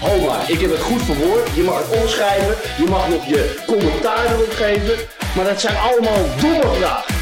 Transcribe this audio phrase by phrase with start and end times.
[0.00, 1.54] Ho maar, ik heb het goed verwoord.
[1.54, 4.96] Je mag het omschrijven, je mag nog je commentaar erop geven.
[5.36, 7.14] Maar dat zijn allemaal domme vragen.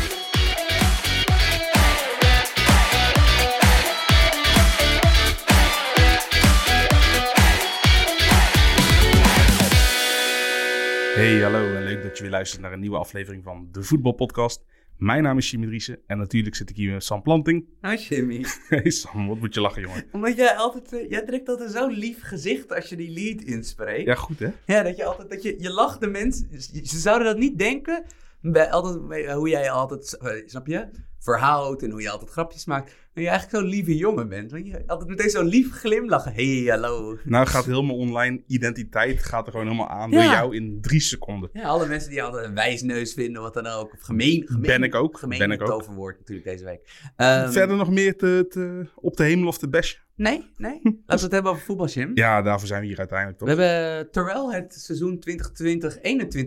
[11.15, 14.65] Hey, hallo en leuk dat je weer luistert naar een nieuwe aflevering van de Voetbalpodcast.
[14.99, 17.65] Mijn naam is Jimmy Driessen en natuurlijk zit ik hier met Sam Planting.
[17.81, 18.45] Nou, Jimmy.
[18.69, 20.05] Hey Sam, wat moet je lachen, jongen?
[20.13, 20.93] Omdat jij altijd...
[20.93, 24.07] eh, jij trekt altijd zo'n lief gezicht als je die lead inspreekt.
[24.07, 24.49] Ja, goed hè?
[24.67, 25.31] Ja, dat je altijd...
[25.31, 26.49] Dat je, je lacht de mensen...
[26.85, 28.05] Ze zouden dat niet denken...
[28.41, 30.17] Bij altijd, bij hoe jij altijd...
[30.17, 30.89] eh, Snap je?
[31.19, 32.95] Verhoudt en hoe je altijd grapjes maakt.
[33.15, 34.51] Maar je eigenlijk zo'n lieve jongen bent.
[34.51, 36.33] Want je altijd meteen zo'n lief glimlachen.
[36.33, 37.19] Hey, hallo.
[37.25, 40.23] Nou gaat helemaal online identiteit gaat er gewoon helemaal aan Ja.
[40.23, 41.51] door jou in drie seconden.
[41.53, 43.93] Ja, alle mensen die altijd een wijsneus vinden, wat dan ook.
[43.93, 44.43] Of gemeen.
[44.47, 45.69] gemeen Ben ik ook, Gemeen ben ik ook.
[45.69, 47.11] toverwoord natuurlijk deze week.
[47.17, 50.01] Ehm, Verder nog meer te, te, op de hemel of te bashen?
[50.17, 50.81] Nee, nee.
[50.83, 52.11] Laten we het hebben over voetbal, Jim.
[52.15, 53.49] Ja, daarvoor zijn we hier uiteindelijk toch?
[53.49, 55.23] We hebben, terwijl het seizoen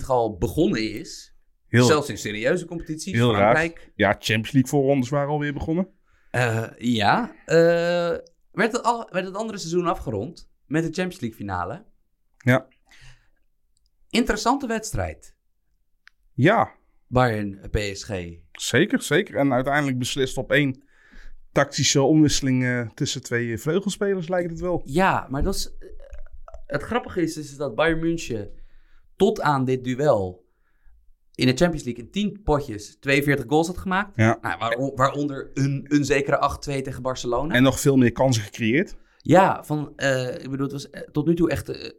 [0.02, 1.31] 2020-21 al begonnen is,
[1.72, 3.92] Heel, zelfs in serieuze competities, heel raar.
[3.96, 5.88] Ja, Champions League voorrondes waren alweer begonnen.
[6.32, 7.56] eh, ja, eh,
[8.52, 11.86] werd, het al, werd het andere seizoen afgerond met de Champions League finale.
[12.38, 12.68] Ja.
[14.10, 15.36] Interessante wedstrijd.
[16.34, 16.72] Ja,
[17.08, 18.10] Bayern PSG.
[18.52, 19.36] zeker, zeker.
[19.36, 20.84] En uiteindelijk beslist op één
[21.52, 24.82] tactische omwisseling eh, tussen twee vleugelspelers lijkt het wel.
[24.86, 25.76] Ja, maar dat is,
[26.66, 28.52] het grappige is, is dat Bayern München
[29.16, 30.50] tot aan dit duel
[31.42, 34.16] in de Champions League in 10 potjes 42 goals had gemaakt.
[34.16, 34.38] Ja.
[34.42, 36.38] Nou, waar- waaronder een, een zekere
[36.80, 37.54] 8-2 tegen Barcelona.
[37.54, 38.96] En nog veel meer kansen gecreëerd.
[39.18, 41.92] Ja, van, eh, ik bedoel, het was eh, tot nu toe echt eh,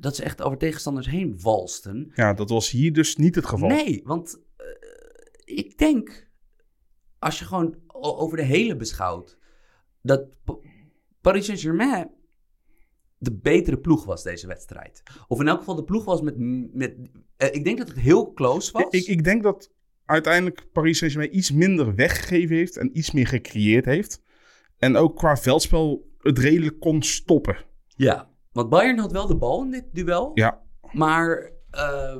[0.00, 2.10] dat ze echt over tegenstanders heen walsten.
[2.14, 3.68] Ja, dat was hier dus niet het geval.
[3.68, 4.38] Nee, want
[5.44, 6.28] ik denk,
[7.18, 9.38] als je gewoon over de hele beschouwt,
[10.02, 10.58] dat Pa-
[11.20, 12.10] Paris Saint-Germain
[13.22, 15.02] de betere ploeg was deze wedstrijd.
[15.28, 16.34] Of in elk geval de ploeg was met...
[16.72, 16.96] met
[17.36, 18.84] eh, ik denk dat het heel close was.
[18.90, 19.70] Ik, ik denk dat
[20.04, 24.22] uiteindelijk Paris Saint-Germain iets minder weggegeven heeft en iets meer gecreëerd heeft.
[24.78, 27.56] En ook qua veldspel het redelijk kon stoppen.
[27.86, 30.30] Ja, want Bayern had wel de bal in dit duel.
[30.34, 30.62] Ja,
[30.92, 32.16] Maar eh,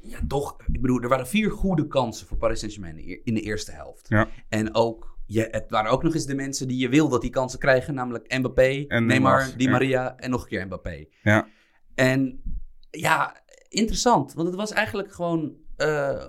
[0.00, 3.34] ja, toch, ik bedoel, er waren vier goede kansen voor Paris Saint-Germain in de in
[3.34, 4.08] de eerste helft.
[4.08, 4.28] ja.
[4.48, 7.30] En ook, je, het waren ook nog eens de mensen die je wil dat die
[7.30, 9.70] kansen krijgen, namelijk Mbappé, En Neymar, Di ja.
[9.70, 11.04] Maria en nog een keer Mbappé.
[11.22, 11.48] ja.
[11.94, 12.42] En
[12.90, 16.24] ja, interessant, want het was eigenlijk gewoon eh,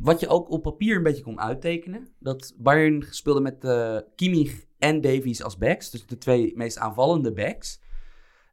[0.00, 2.08] wat je ook op papier een beetje kon uittekenen.
[2.18, 7.32] Dat Bayern speelde met eh Kimmich en Davies als backs, dus de twee meest aanvallende
[7.32, 7.80] backs.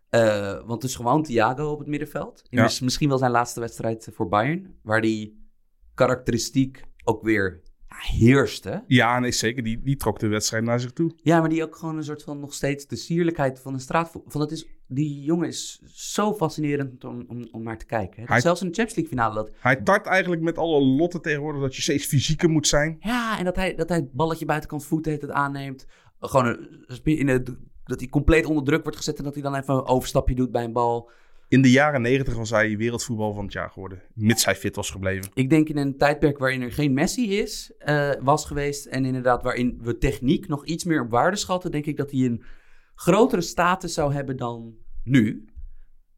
[0.09, 2.41] Eh, want dus gewoon Thiago op het middenveld.
[2.49, 2.63] Ja.
[2.63, 5.47] mis- misschien wel zijn laatste wedstrijd voor Bayern, waar die
[5.93, 7.61] karakteristiek ook weer
[7.97, 8.83] heerste.
[8.88, 9.63] ja nee, zeker.
[9.63, 11.11] Die, die trok de wedstrijd naar zich toe.
[11.23, 14.31] Ja, maar die ook gewoon een soort van nog steeds de sierlijkheid van een straatvoetbal.
[14.31, 18.23] Van dat is, die jongen is zo fascinerend om, om, om naar te kijken.
[18.25, 19.35] Hij- Zelfs in de Champions League finale.
[19.35, 22.97] Dat, Hij tart eigenlijk met alle lotten tegenwoordig dat je steeds fysieker moet zijn.
[22.99, 25.85] ja, en dat hij, dat hij het balletje buitenkant voet heet het aanneemt.
[26.19, 29.55] Gewoon een, in de, dat hij compleet onder druk wordt gezet en dat hij dan
[29.55, 31.09] even een overstapje doet bij een bal.
[31.49, 34.01] In de jaren negentig was hij wereldvoetbal van het jaar geworden.
[34.13, 35.31] Mits hij fit was gebleven.
[35.33, 38.85] Ik denk in een tijdperk waarin er geen Messi is, eh, was geweest.
[38.85, 41.71] En inderdaad waarin we techniek nog iets meer op waarde schatten.
[41.71, 42.43] Denk ik dat hij een
[42.95, 45.45] grotere status zou hebben dan nu.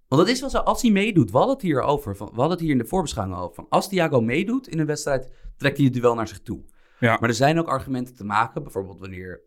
[0.07, 2.15] Want dat is wel zo, als hij meedoet, we hadden het hier over.
[2.15, 3.55] Van, we hadden het hier in de voorbeschouwing over.
[3.55, 6.63] Van, als Thiago meedoet in een wedstrijd, trekt hij het duel naar zich toe.
[6.99, 7.17] Ja.
[7.19, 8.63] Maar er zijn ook argumenten te maken.
[8.63, 9.41] Bijvoorbeeld wanneer,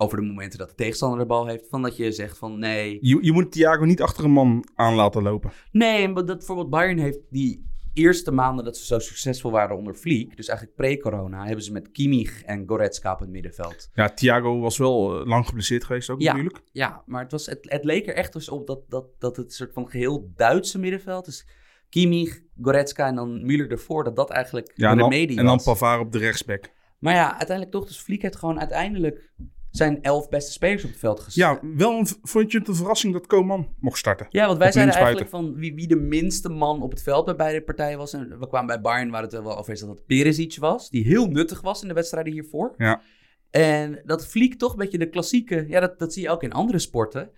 [0.00, 1.68] over de momenten dat de tegenstander de bal heeft.
[1.68, 4.94] Van dat je zegt van nee, Je, je moet Thiago niet achter een man aan
[4.94, 5.50] laten lopen.
[5.72, 9.94] Nee, en dat bijvoorbeeld Bayern heeft die eerste maanden dat ze zo succesvol waren onder
[9.94, 13.88] Fliek, dus eigenlijk pre-corona, hebben ze met Kimmich en Goretzka op het middenveld.
[13.94, 16.32] Ja, Thiago was wel eh, lang geblesseerd geweest ook Ja.
[16.32, 16.62] natuurlijk.
[16.72, 19.52] Ja, maar het, was, het, het leek er echt dus op dat, dat, dat het
[19.52, 21.46] soort van geheel Duitse middenveld, dus
[21.88, 25.54] Kimmich, Goretzka en dan Müller ervoor, dat dat eigenlijk Ja, de dan, remedie en dan
[25.56, 25.64] was.
[25.64, 26.70] Pavard op de rechtsback.
[26.98, 29.32] Maar ja, uiteindelijk toch, dus Fliek heeft gewoon uiteindelijk
[29.70, 31.34] zijn elf beste spelers op het veld gezet.
[31.34, 34.26] Ja, wel een, vond je het een verrassing dat Koman mocht starten?
[34.30, 35.26] Ja, want wij zeiden linksbuiten.
[35.26, 38.12] eigenlijk van wie, wie de minste man op het veld bij beide partijen was.
[38.12, 40.90] En we kwamen bij Bayern waar het wel over is dat het Perisic was.
[40.90, 42.74] Die heel nuttig was in de wedstrijden hiervoor.
[42.76, 43.02] Ja.
[43.50, 45.64] En dat Fliek toch een beetje de klassieke...
[45.68, 47.30] Ja, dat, dat zie je ook in andere sporten.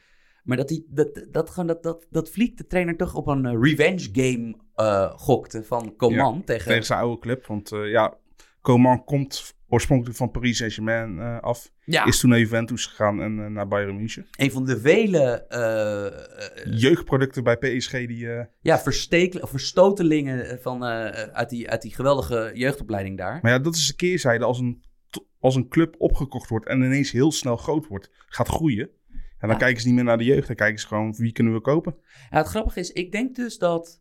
[0.45, 3.47] Maar dat, die, dat, dat, gewoon dat, dat, dat Vliek, de trainer, toch op een
[3.47, 6.67] eh, revenge game eh, gokte van Coman tegen...
[6.67, 7.47] Tegen zijn oude club.
[7.47, 8.15] Want eh, ja,
[8.63, 11.73] Coman komt oorspronkelijk van Paris Saint-Germain eh, af.
[11.85, 14.27] Ja, Is toen naar Juventus gegaan en eh, naar Bayern München.
[14.39, 18.33] een van de vele eh, Jeugdproducten bij PSG die...
[18.33, 23.39] eh, ja, verstekel, verstotelingen van, eh, uit, die, uit die geweldige jeugdopleiding daar.
[23.43, 24.83] Maar ja, dat is de keerzijde als een,
[25.41, 28.91] als een club opgekocht wordt en ineens heel snel groot wordt, gaat groeien.
[29.11, 29.57] En dan Ja.
[29.65, 31.97] kijken ze niet meer naar de jeugd, dan kijken ze gewoon wie kunnen we kopen.
[32.31, 34.01] Ja, het grappige is, ik denk dus dat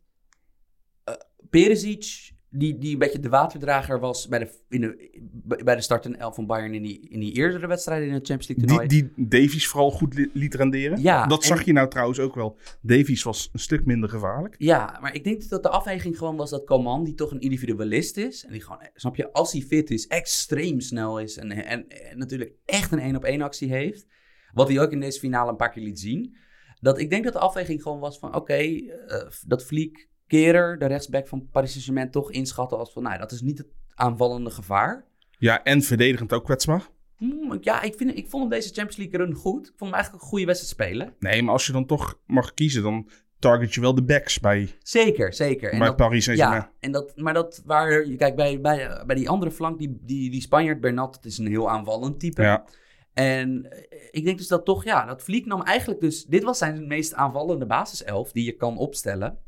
[1.50, 6.04] Perisic, die, die een beetje de waterdrager was bij de, in de, bij de start
[6.04, 8.88] en elf van Bayern in die, in die eerdere wedstrijden in het Champions League toernooi.
[8.88, 11.00] Die, die Davies vooral goed li- liet renderen.
[11.02, 12.58] Ja, dat zag je nou trouwens ook wel.
[12.82, 14.54] Davies was een stuk minder gevaarlijk.
[14.58, 18.16] Ja, maar ik denk dat de afweging gewoon was dat Coman, die toch een individualist
[18.16, 21.88] is, en die gewoon, snap je, als hij fit is, extreem snel is en, en,
[21.88, 24.06] en natuurlijk echt een één-op-één actie heeft,
[24.52, 26.36] wat hij ook in deze finale een paar keer liet zien,
[26.80, 30.86] dat ik denk dat de afweging gewoon was van, oké, eh, dat Vliek Kerer, de
[30.86, 35.04] rechtsback van Paris Saint-Germain, toch inschatten als van, nou, dat is niet het aanvallende gevaar.
[35.38, 36.88] Ja, en verdedigend ook kwetsbaar.
[37.16, 39.66] Hmm, ja, ik, vind, ik vond hem deze Champions League run goed.
[39.66, 41.14] Ik vond hem eigenlijk een goede wedstrijd spelen.
[41.18, 44.76] Nee, maar als je dan toch mag kiezen, dan target je wel de backs bij,
[44.82, 45.72] Zeker, zeker.
[45.72, 46.60] En bij dat- Paris Saint-Germain.
[46.60, 49.98] Ja, en dat, maar dat waar, je kijk, bij, bij, bij die andere flank, die,
[50.02, 52.42] die, die Spanjaard Bernat, dat is een heel aanvallend type.
[52.42, 52.64] Ja.
[53.12, 56.58] En eh, ik denk dus dat toch, ja, dat Vliek nam eigenlijk dus, dit was
[56.58, 59.38] zijn meest aanvallende basiself die je kan opstellen.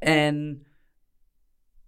[0.00, 0.64] En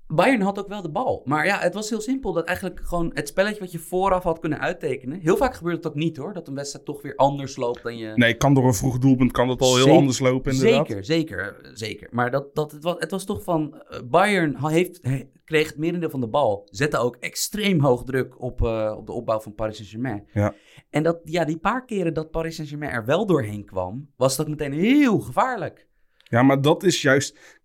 [0.06, 1.22] Bayern had ook wel de bal.
[1.24, 2.32] Maar ja, het was heel simpel.
[2.32, 5.20] Dat eigenlijk gewoon het spelletje wat je vooraf had kunnen uittekenen.
[5.20, 6.32] Heel vaak gebeurt het ook niet hoor.
[6.32, 8.12] Dat een wedstrijd toch weer anders loopt dan je...
[8.14, 10.86] Nee, kan door een vroeg doelpunt kan dat al heel Zeker- anders lopen inderdaad.
[10.86, 12.08] Zeker, zeker, zeker.
[12.10, 13.82] Maar dat, dat, het, was, het was toch van...
[13.88, 16.68] eh, Bayern heeft, he- kreeg het merendeel van de bal.
[16.70, 20.28] Zette ook extreem hoog druk op, eh, op de opbouw van Paris Saint-Germain.
[20.32, 20.54] Ja.
[20.90, 24.10] En dat, ja, die paar keren dat Paris Saint-Germain er wel doorheen kwam...
[24.16, 25.86] was dat meteen heel gevaarlijk.
[26.16, 27.60] Ja, maar dat is juist...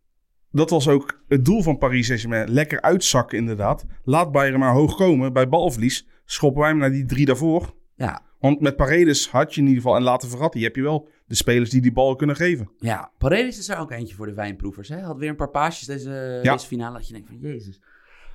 [0.52, 2.50] Dat was ook het doel van Paris Saint-Germain.
[2.50, 3.86] Lekker uitzakken inderdaad.
[4.04, 5.34] Laat Bayern maar hoog komen.
[5.34, 7.74] Bij balverlies schoppen wij hem naar die drie daarvoor.
[7.96, 9.98] Ja, Want met Paredes had je in ieder geval...
[9.98, 12.72] En laten verratten, heb je wel de spelers die die bal kunnen geven.
[12.80, 13.12] ja.
[13.18, 14.90] Paredes is er ook eentje voor de wijnproevers.
[14.90, 15.00] Hè?
[15.02, 16.54] Had weer een paar paasjes deze, Ja.
[16.54, 16.98] deze finale.
[16.98, 17.82] Dat je denkt van, jezus.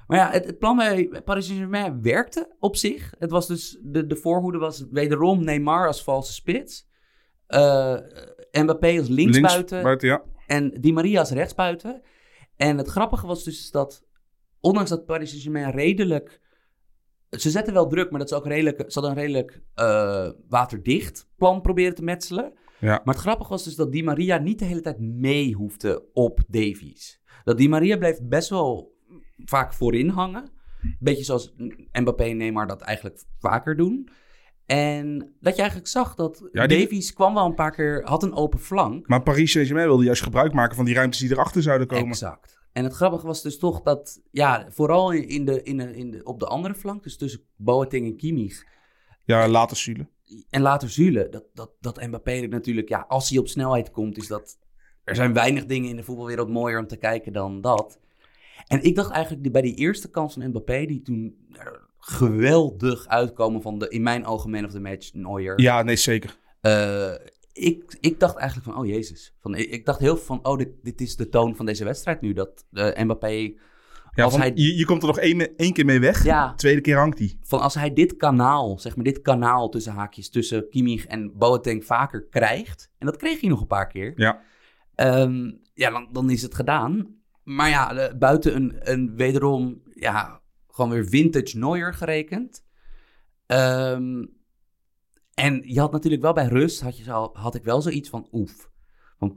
[0.07, 3.15] Maar ja, het, het plan bij Paris Saint-Germain werkte op zich.
[3.19, 6.89] Het was dus, de, de voorhoede was wederom Neymar als valse spits.
[7.47, 7.97] Eh
[8.53, 9.83] Mbappé als linksbuiten.
[9.83, 10.23] buiten, ja.
[10.53, 12.03] En Di Maria als rechtsbuiten.
[12.57, 14.05] En het grappige was dus dat,
[14.61, 16.41] ondanks dat Paris Saint-Germain redelijk...
[17.31, 18.85] Ze zetten wel druk, maar dat ze ook redelijk...
[18.87, 22.53] Ze hadden een redelijk eh, waterdicht plan proberen te metselen.
[22.79, 23.01] Ja.
[23.05, 26.41] Maar het grappige was dus dat Di Maria niet de hele tijd mee hoefde op
[26.49, 27.21] Davies.
[27.45, 28.97] Dat Di Maria bleef best wel
[29.45, 30.51] vaak voorin hangen.
[30.99, 31.55] Beetje zoals
[31.93, 34.09] Mbappé en Neymar dat eigenlijk vaker doen.
[34.77, 38.03] En dat je eigenlijk zag dat Ja, die- Davies kwam wel een paar keer...
[38.05, 39.09] Had een open flank.
[39.09, 42.07] Maar Paris Saint-Germain wilde juist gebruik maken van die ruimtes die erachter zouden komen.
[42.09, 42.61] Exact.
[42.73, 46.25] En het grappige was dus toch dat, ja, vooral in de, in de, in de,
[46.25, 48.65] op de andere flank, dus tussen Boateng en Kimmich
[49.25, 50.07] Ja, later Sule.
[50.51, 54.27] en later Zule, dat, dat, dat Mbappé natuurlijk, ja, als hij op snelheid komt, is
[54.27, 54.59] dat,
[55.05, 58.01] er zijn weinig dingen in de voetbalwereld mooier om te kijken dan dat.
[58.67, 61.37] En ik dacht eigenlijk bij die eerste kans van Mbappé, die toen
[62.05, 65.61] geweldig uitkomen van de, in mijn ogen man of the match, Neuer.
[65.61, 66.37] Ja, nee, zeker.
[66.61, 67.13] Eh,
[67.53, 69.35] ik, ik dacht eigenlijk van, oh jezus.
[69.41, 71.85] Van, ik, ik dacht heel veel van, oh, dit, dit is de toon van deze
[71.85, 72.33] wedstrijd nu.
[72.33, 73.29] Dat eh, Mbappé,
[74.15, 76.25] Ja, Als van- hij- je, je komt er nog één, één keer mee weg.
[76.25, 77.39] ja, Tweede keer hangt hij.
[77.43, 81.85] van als hij dit kanaal, zeg maar dit kanaal tussen haakjes, tussen Kimmich en Boateng
[81.85, 82.91] vaker krijgt.
[82.99, 84.13] En dat kreeg hij nog een paar keer.
[84.17, 84.41] Ja.
[84.95, 87.15] Ehm, ja, dan, dan is het gedaan.
[87.43, 90.41] Maar ja, de- buiten een, een wederom, ja,
[90.73, 92.65] gewoon weer vintage Neuer gerekend.
[93.47, 94.25] Ehm,
[95.35, 98.29] en je had natuurlijk wel bij rust, had, je zo, had ik wel zoiets van
[98.33, 98.71] oef.
[99.19, 99.35] Want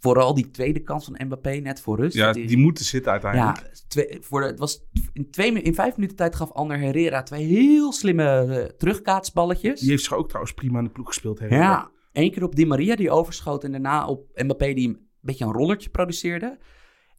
[0.00, 2.16] vooral die tweede kans van Mbappé net voor rust.
[2.16, 3.58] Ja, die- die moeten zitten uiteindelijk.
[3.58, 7.22] ja, twee, voor de, het was in, twee, in vijf minuten tijd gaf Ander Herrera
[7.22, 9.80] twee heel slimme eh, terugkaatsballetjes.
[9.80, 11.38] Die heeft zich ook trouwens prima in de ploeg gespeeld.
[11.38, 11.46] hè.
[11.46, 15.44] Ja, één keer op Di Maria die overschoot en daarna op Mbappé die een beetje
[15.44, 16.58] een rollertje produceerde.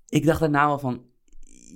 [0.08, 1.06] Ik dacht daarna wel van,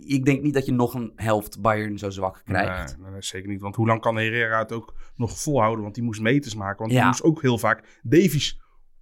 [0.05, 2.97] ik denk niet dat je nog een helft Bayern zo zwak krijgt.
[2.99, 3.61] Nee, zeker niet.
[3.61, 5.83] Want hoe lang kan Herrera het ook nog volhouden?
[5.83, 6.79] Want die moest meters maken.
[6.79, 6.97] Want Ja.
[6.97, 7.99] die moest ook heel vaak...
[8.03, 8.59] Davies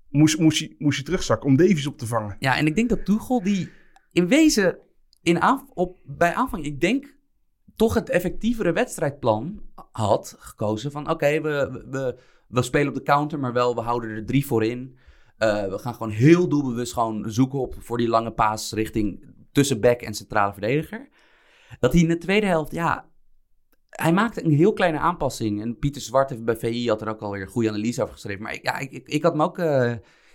[0.10, 2.36] moest, moest, hij, moest hij terugzakken om Davies op te vangen.
[2.40, 3.70] Ja, en ik denk dat Tuchel die
[4.12, 4.78] in wezen
[5.22, 7.16] in aanv- op, bij aanvang, ik denk
[7.76, 13.04] toch het effectievere wedstrijdplan had gekozen van oké, we, we- we, we spelen op de
[13.04, 14.98] counter, maar wel we houden er drie voor in.
[15.38, 19.80] Eh, we gaan gewoon heel doelbewust gewoon zoeken op voor die lange paas richting tussen
[19.80, 21.10] back en centrale verdediger.
[21.80, 23.12] Dat hij in de tweede helft, ja,
[23.90, 25.62] hij maakte een heel kleine aanpassing.
[25.62, 28.44] En Pieter Zwart heeft bij VI had er ook alweer een goede analyse over geschreven.
[28.44, 29.94] Maar ik, ja, ik, ik, ik had hem ook eh,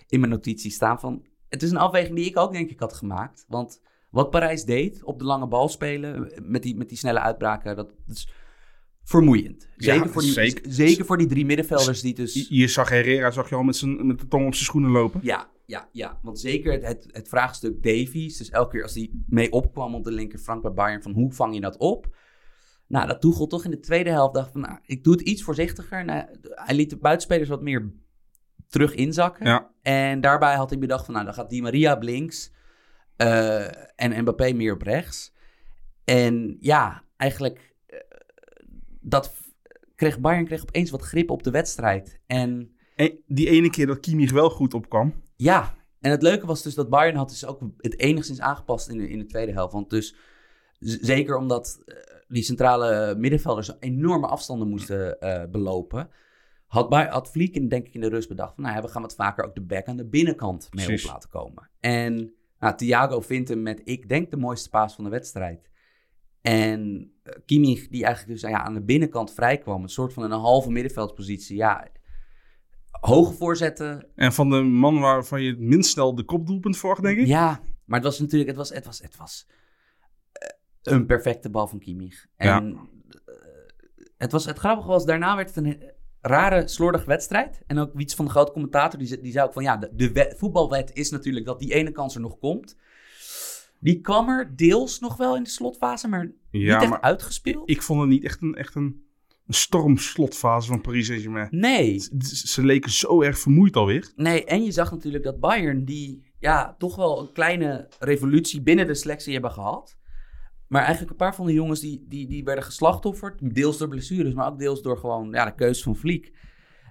[0.09, 1.25] in mijn notities staan van...
[1.49, 3.45] Het is een afweging die ik ook denk ik had gemaakt.
[3.49, 3.81] Want
[4.11, 6.33] wat Parijs deed op de lange bal spelen...
[6.43, 8.29] met die, met die snelle uitbraken, dat, dat is
[9.05, 9.69] vermoeiend.
[9.77, 10.73] Ja, Zeker, voor die, zeker.
[10.73, 12.35] zeker voor die drie middenvelders die dus...
[12.35, 14.91] Je, je zag Herrera, zag je al met, zijn, met de tong op zijn schoenen
[14.91, 15.21] lopen.
[15.23, 16.19] Ja, ja, ja.
[16.23, 18.37] Want zeker het, het, het vraagstuk Davies.
[18.37, 21.55] Dus elke keer als hij mee opkwam op de linkerflank bij Bayern, van hoe vang
[21.55, 22.17] je dat op?
[22.87, 25.43] Nou, dat Tuchel toch in de tweede helft dacht van, nou, ik doe het iets
[25.43, 26.05] voorzichtiger.
[26.05, 27.93] Nou, hij liet de buitenspelers wat meer
[28.69, 29.47] terug inzakken.
[29.47, 29.71] Ja.
[29.83, 32.53] En daarbij had hij bedacht van, nou, dan gaat Di Maria op links
[33.17, 35.35] eh, en Mbappé meer op rechts.
[36.05, 37.99] En ja, eigenlijk, eh,
[39.01, 39.33] dat
[39.95, 42.21] kreeg Bayern kreeg opeens wat grip op de wedstrijd.
[42.27, 45.15] En En die ene keer dat Kimmich wel goed opkwam.
[45.37, 48.99] Ja, en het leuke was dus dat Bayern had dus ook het enigszins aangepast in
[48.99, 49.73] de, in de tweede helft.
[49.73, 50.15] Want dus,
[50.79, 51.97] zeker omdat eh,
[52.29, 56.11] die centrale middenvelders enorme afstanden moesten eh, belopen...
[56.67, 58.65] Had, Vlieken denk ik in de rust bedacht van...
[58.65, 61.05] Nou ja, we gaan wat vaker ook de back aan de binnenkant mee Precies.
[61.05, 61.71] op laten komen.
[61.81, 65.71] En nou, Thiago vindt hem met, ik denk, de mooiste paas van de wedstrijd.
[66.41, 69.83] En eh, Kimmich, die eigenlijk dus ja, aan de binnenkant vrij kwam...
[69.83, 71.89] Een soort van een halve middenveldspositie, ja...
[73.01, 77.19] Hoge voorzetten, En van de man waarvan je het minst snel de kopdoelpunt voor, denk
[77.19, 77.27] ik.
[77.27, 79.47] ja, maar het was natuurlijk, het was, het was, het was
[80.33, 80.49] eh,
[80.83, 82.27] een perfecte bal van Kimmich.
[82.37, 82.77] En
[83.25, 83.35] eh,
[84.17, 85.83] het, was, het grappige was, daarna werd het een
[86.21, 87.63] rare, slordige wedstrijd.
[87.67, 90.13] En ook iets van de grote commentator, die, die zei ook van, ja, de, de
[90.13, 92.77] wet- voetbalwet is natuurlijk dat die ene kans er nog komt.
[93.81, 97.71] Die kwam er deels nog wel in de slotfase, maar Ja, niet echt maar uitgespeeld.
[97.71, 99.06] ik vond het niet echt een, echt een,
[99.47, 101.49] een stormslotfase van Paris Saint-Germain.
[101.51, 104.13] Nee, Ze- Ze leken zo erg vermoeid alweer.
[104.17, 108.87] Nee, en je zag natuurlijk dat Bayern, die ja, toch wel een kleine revolutie binnen
[108.87, 109.97] de selectie hebben gehad.
[110.69, 113.55] Maar eigenlijk een paar van de jongens die, die, die werden geslachtofferd.
[113.55, 116.33] Deels door blessures, maar ook deels door gewoon ja, de keuze van Vliek.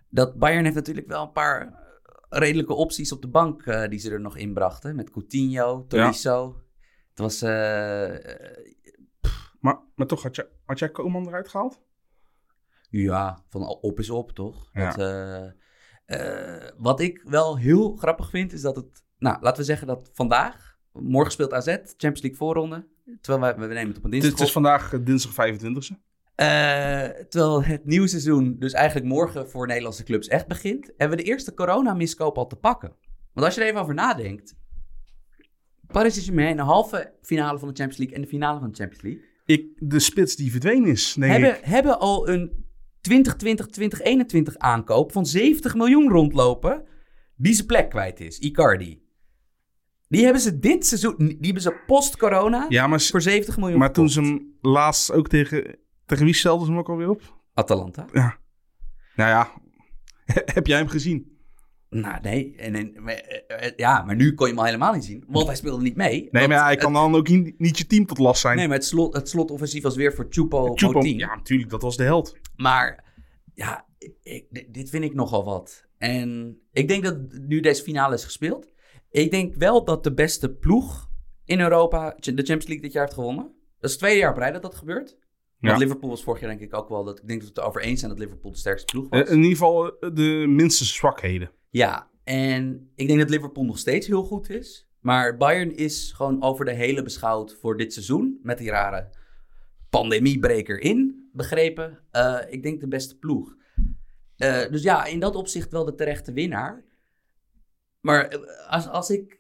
[0.10, 4.00] Dat Bayern heeft natuurlijk wel een paar eh, redelijke opties op de bank eh, die
[4.00, 4.96] ze er nog inbrachten.
[4.96, 6.62] Met Coutinho, Tolisso.
[7.10, 7.42] Het was...
[7.42, 8.16] eh,
[9.60, 11.82] Maar, maar toch, had, jij had jij Koeman eruit gehaald?
[13.02, 14.70] Ja, van op is op, toch?
[14.74, 14.92] Ja.
[14.92, 15.46] Dat, eh,
[16.06, 19.04] eh, wat ik wel heel grappig vind, is dat het...
[19.18, 22.88] Nou, laten we zeggen dat vandaag, morgen speelt AZ, Champions League voorronde.
[23.22, 25.96] Terwijl wij, we nemen het op een dinsdag het is vandaag eh, dinsdag 25e.
[26.36, 26.48] Eh,
[27.30, 30.94] terwijl het nieuwe seizoen dus eigenlijk morgen voor Nederlandse clubs echt begint.
[30.98, 32.96] Hebben we de eerste corona-miskoop al te pakken.
[33.34, 34.56] Want als je er even over nadenkt...
[35.88, 38.76] Paris Saint-Germain in de halve finale van de Champions League en de finale van de
[38.76, 39.34] Champions League...
[39.46, 42.65] Ik, de spits die verdwenen is, denk hebben, hebben al een
[43.06, 46.84] 2020, 2021 aankoop van 70 miljoen rondlopen.
[47.36, 48.40] Die zijn plek kwijt is.
[48.40, 49.04] Icardi.
[50.08, 51.16] Die hebben ze dit seizoen.
[51.18, 53.80] Die hebben ze post-corona Ja, maar, voor 70 miljoen.
[53.80, 55.78] maar toen ze hem laatst ook tegen...
[56.06, 57.22] Tegen wie stelden ze hem ook alweer op?
[57.54, 58.06] Atalanta.
[58.14, 58.38] Ja.
[59.16, 59.52] Nou ja,
[60.56, 61.38] heb jij hem gezien?
[61.90, 62.56] Nou, nee.
[62.58, 65.24] En, en, maar, eh, eh, ja, maar nu kon je hem al helemaal niet zien.
[65.28, 66.10] Want hij speelde niet mee.
[66.10, 68.58] Nee, Want maar ja, hij kan dan ook niet, niet je team tot last zijn.
[68.58, 71.20] Nee, maar het, slot, het slotoffensief was weer voor Chupo Moting.
[71.20, 72.38] ja, natuurlijk, dat was de held.
[72.58, 73.04] Maar
[73.54, 73.86] ja,
[74.24, 75.86] ik, dit- vind ik nogal wat.
[75.98, 78.74] En ik denk dat nu deze finale is gespeeld.
[79.10, 81.10] Ik denk wel dat de beste ploeg
[81.46, 83.44] in Europa de Champions League dit jaar heeft gewonnen.
[83.80, 85.18] Dat is het tweede jaar op rij dat dat gebeurt.
[85.60, 85.86] Want Ja.
[85.86, 87.04] Liverpool was vorig jaar denk ik ook wel...
[87.04, 89.20] Dat, ik denk dat we het erover eens zijn dat Liverpool de sterkste ploeg was.
[89.22, 91.52] Eh, in ieder geval eh, de minste zwakheden.
[91.70, 94.88] Ja, en ik denk dat Liverpool nog steeds heel goed is.
[95.00, 98.40] Maar Bayern is gewoon over de hele beschouwd voor dit seizoen.
[98.42, 99.10] Met die rare
[99.90, 102.00] pandemiebreker in, begrepen.
[102.12, 103.56] Eh, ik denk de beste ploeg.
[104.36, 106.84] Eh, dus ja, in dat opzicht wel de terechte winnaar.
[108.00, 109.40] Maar eh, als, als ik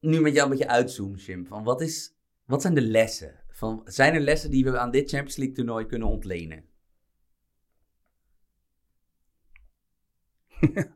[0.00, 1.46] nu met jou een beetje uitzoom, Jim.
[1.46, 2.14] Van wat, is,
[2.44, 3.42] wat zijn de lessen?
[3.48, 6.64] Van, zijn er lessen die we aan dit Champions League toernooi kunnen ontlenen?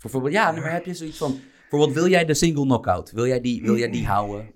[0.00, 1.40] Bijvoorbeeld, ja, maar heb je zoiets van...
[1.60, 3.10] Bijvoorbeeld, wil jij de single knockout?
[3.10, 4.50] Wil jij die, wil jij die houden?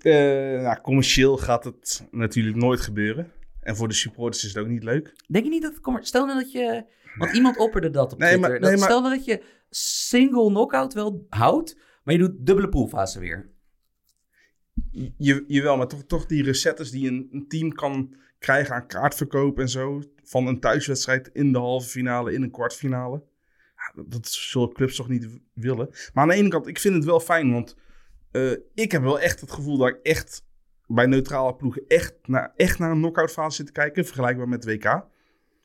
[0.63, 3.31] Nou, commercieel gaat het natuurlijk nooit gebeuren.
[3.65, 5.15] En voor de supporters is het ook niet leuk.
[5.27, 5.79] Denk je niet dat...
[5.79, 6.85] Kom, stel nou dat je...
[7.17, 8.49] Want iemand opperde dat op Nee, Twitter.
[8.51, 12.45] maar- dat, nee, maar- Stel nou dat je single knockout wel houdt, maar je doet
[12.45, 13.49] dubbele poolfase weer.
[15.17, 19.59] Je, jawel, maar toch, toch die recettes die een, een team kan krijgen aan kaartverkoop
[19.59, 20.01] en zo.
[20.23, 23.23] Van een thuiswedstrijd in de halve finale, in een kwartfinale.
[23.75, 25.87] Ja, dat, dat zullen clubs toch niet willen.
[26.13, 27.51] Maar aan de ene kant, ik vind het wel fijn.
[27.51, 27.75] Want
[28.31, 30.44] eh, ik heb wel echt het gevoel dat ik echt
[30.87, 34.05] bij neutrale ploegen echt naar, echt naar een knockout fase zit te kijken.
[34.05, 35.05] Vergelijkbaar met WK.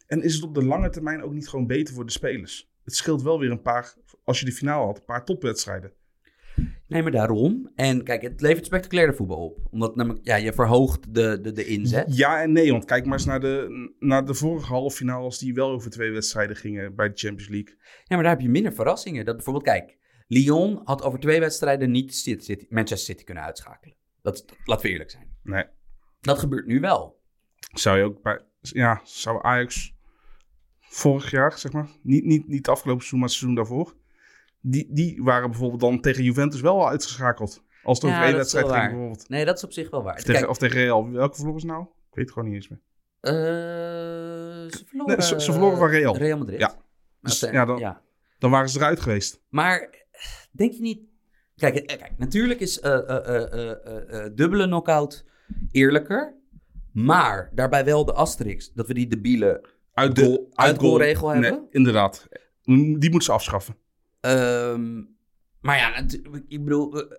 [0.06, 2.70] En is het op de lange termijn ook niet gewoon beter voor de spelers?
[2.84, 5.92] Het scheelt wel weer een paar, als je de finale had, een paar topwedstrijden.
[6.86, 7.70] Nee, maar daarom.
[7.74, 9.58] En kijk, het levert spectaculaire voetbal op.
[9.70, 12.16] Omdat namelijk, ja, je verhoogt de, de, de inzet.
[12.16, 15.54] Ja en nee, want kijk maar eens naar de, naar de vorige halve finales die
[15.54, 17.74] wel over twee wedstrijden gingen bij de Champions League.
[17.78, 19.24] Ja, maar daar heb je minder verrassingen.
[19.24, 19.96] Dat bijvoorbeeld, kijk,
[20.26, 23.96] Lyon had over twee wedstrijden niet Manchester City kunnen uitschakelen.
[24.22, 25.36] Dat, laten we eerlijk zijn.
[25.42, 25.64] Nee.
[26.20, 27.20] Dat gebeurt nu wel.
[27.72, 29.94] Zou je ook bij, ja, zou Ajax
[30.80, 33.94] vorig jaar, zeg maar, niet, niet, niet het afgelopen seizoen, maar het seizoen daarvoor,
[34.60, 37.62] die, die waren bijvoorbeeld dan tegen Juventus wel al uitgeschakeld.
[37.82, 39.28] Als het Ja, over één wedstrijd ging bijvoorbeeld.
[39.28, 40.14] Nee, dat is op zich wel waar.
[40.14, 41.10] Of tegen, Kijk, of tegen Real.
[41.10, 41.82] Welke verloren ze nou?
[41.82, 42.80] Ik weet het gewoon niet eens meer.
[43.20, 43.32] eh,
[44.70, 45.16] ze verloren...
[45.18, 46.16] Nee, ze- ze verloren van Real.
[46.16, 46.58] Real Madrid.
[46.58, 46.66] Ja.
[46.68, 46.76] Maar
[47.20, 48.02] Dus, ze- ja, dan- ja.
[48.38, 49.40] Dan waren ze eruit geweest.
[49.48, 50.04] Maar
[50.50, 51.00] denk je niet...
[51.60, 53.70] Kijk, eh, kijk natuurlijk is eh, eh,
[54.24, 55.24] eh, dubbele knockout
[55.70, 56.34] eerlijker.
[56.92, 59.64] Maar daarbij wel de asterisk dat we die debiele
[59.94, 61.66] Uit Goal- uitgoalregel Nee, hebben?
[61.70, 62.28] inderdaad.
[62.64, 63.76] Die moeten ze afschaffen.
[64.20, 65.02] Ehm,
[65.60, 66.04] maar ja,
[66.48, 67.18] ik bedoel, eh,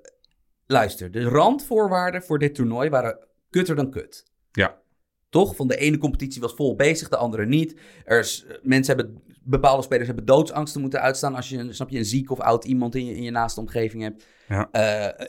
[0.65, 3.19] luister, de randvoorwaarden voor dit toernooi waren
[3.49, 4.25] kutter dan kut.
[4.51, 4.79] Ja.
[5.31, 5.55] Toch?
[5.55, 7.75] Van de ene competitie was vol bezig, de andere niet.
[8.05, 11.97] Er is, eh, mensen hebben, bepaalde spelers hebben doodsangsten moeten uitstaan als je, snap je,
[11.97, 14.25] een ziek of oud iemand in je, in je naaste omgeving hebt.
[14.47, 14.69] Ja.
[14.71, 15.27] Eh, eh,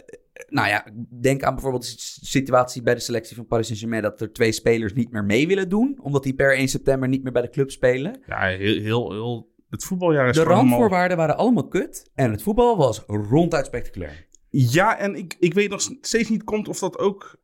[0.49, 0.87] nou ja,
[1.21, 4.93] denk aan bijvoorbeeld de situatie bij de selectie van Paris Saint-Germain dat er twee spelers
[4.93, 7.71] niet meer mee willen doen, omdat die per 1 september niet meer bij de club
[7.71, 8.21] spelen.
[8.27, 12.11] Ja, heel, heel, heel het voetbaljaar is De randvoorwaarden waren allemaal kut.
[12.15, 14.27] En het voetbal was ronduit spectaculair.
[14.49, 17.42] Ja, en ik, ik weet nog steeds niet komt of dat ook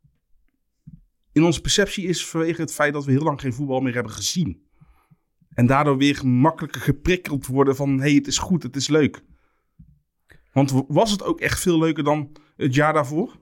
[1.39, 4.13] in onze perceptie is vanwege het feit dat we heel lang geen voetbal meer hebben
[4.13, 4.67] gezien.
[5.55, 9.23] En daardoor weer makkelijker geprikkeld worden van hé, hey, het is goed, het is leuk.
[10.53, 13.37] Want was het ook echt veel leuker dan het jaar daarvoor?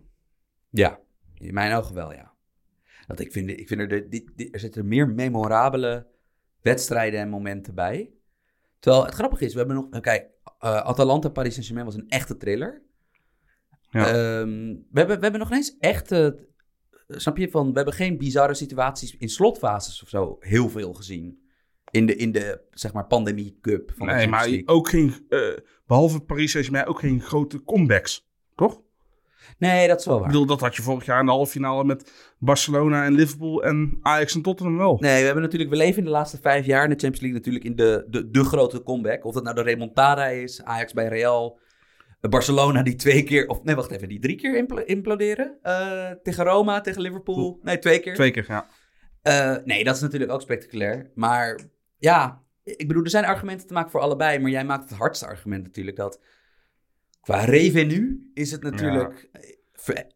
[0.71, 1.01] Ja,
[1.35, 2.35] in mijn ogen wel, ja.
[3.07, 6.07] Want ik vind, ik vind er, de, die- die- er zitten meer memorabele
[6.63, 8.11] wedstrijden en momenten bij.
[8.79, 10.01] Terwijl het grappige is, we hebben nog...
[10.01, 12.83] Kijk, eh, Atalanta Paris Saint-Germain was een echte thriller.
[13.91, 14.07] Ja.
[14.07, 14.49] Ehm,
[14.91, 16.49] we, hebben, we hebben nog eens echte...
[17.09, 17.51] Snap je?
[17.51, 21.45] Van, we hebben geen bizarre situaties in slotfases of zo heel veel gezien.
[21.91, 24.69] In de, in de zeg maar, pandemie cup van nee, maar League.
[24.69, 25.41] ook geen, eh,
[25.87, 28.29] behalve Paris Saint-Germain, ook geen grote comebacks.
[28.55, 28.81] Toch?
[29.59, 30.31] Nee, dat is wel Ik waar.
[30.31, 33.99] bedoel, dat had je vorig jaar in de halve finale met Barcelona en Liverpool en
[34.03, 34.97] Ajax en Tottenham wel.
[35.01, 37.39] Nee, we hebben natuurlijk, we leven in de laatste vijf jaar in de Champions League
[37.39, 39.25] natuurlijk in de, de, de grote comeback.
[39.25, 41.59] Of dat nou de remontada is, Ajax bij Real,
[42.21, 45.59] Barcelona die twee keer, of nee wacht even, die drie keer impl- imploderen.
[45.63, 48.15] Eh, tegen Roma, tegen Liverpool, nee twee keer.
[48.15, 48.67] Twee keer, ja.
[49.23, 51.11] Eh, nee, dat is natuurlijk ook spectaculair.
[51.15, 51.61] Maar
[51.99, 54.39] ja, ik bedoel, er zijn argumenten te maken voor allebei.
[54.39, 56.21] Maar jij maakt het hardste argument natuurlijk dat
[57.21, 59.29] qua revenue is het natuurlijk...
[59.33, 60.07] eh, ver-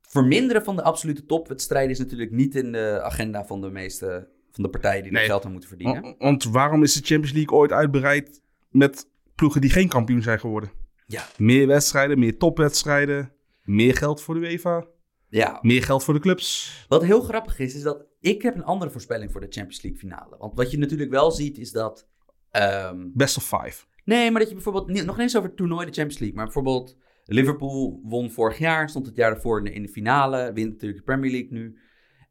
[0.00, 4.62] verminderen van de absolute topwedstrijden is natuurlijk niet in de agenda van de meeste van
[4.64, 5.26] de partijen die er Nee.
[5.26, 6.02] geld aan moeten verdienen.
[6.02, 10.40] Want, want waarom is de Champions League ooit uitbreid met ploegen die geen kampioen zijn
[10.40, 10.70] geworden?
[11.10, 11.26] Ja.
[11.36, 13.32] Meer wedstrijden, meer topwedstrijden,
[13.64, 14.86] meer geld voor de UEFA,
[15.28, 16.84] Ja, meer geld voor de clubs.
[16.88, 20.00] wat heel grappig is, is dat ik heb een andere voorspelling voor de Champions League
[20.00, 20.36] finale.
[20.38, 22.08] Want wat je natuurlijk wel ziet is dat...
[22.50, 23.84] ehm, Best of five.
[24.04, 26.44] Nee, maar dat je bijvoorbeeld nog niet eens over het toernooi de Champions League, maar
[26.44, 30.72] bijvoorbeeld Liverpool won vorig jaar, stond het jaar daarvoor in de, in de finale, wint
[30.72, 31.78] natuurlijk de Premier League nu.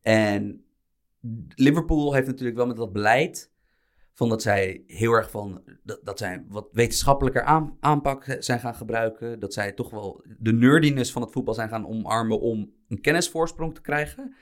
[0.02, 0.66] En
[1.56, 3.52] Liverpool heeft natuurlijk wel met dat beleid
[4.18, 8.76] van dat zij heel erg van dat, dat zij wat wetenschappelijker aan, aanpak zijn gaan
[8.76, 13.02] gebruiken, dat zij toch wel de nerdiness van het voetbal zijn gaan omarmen om een
[13.02, 14.36] kennisvoorsprong te krijgen.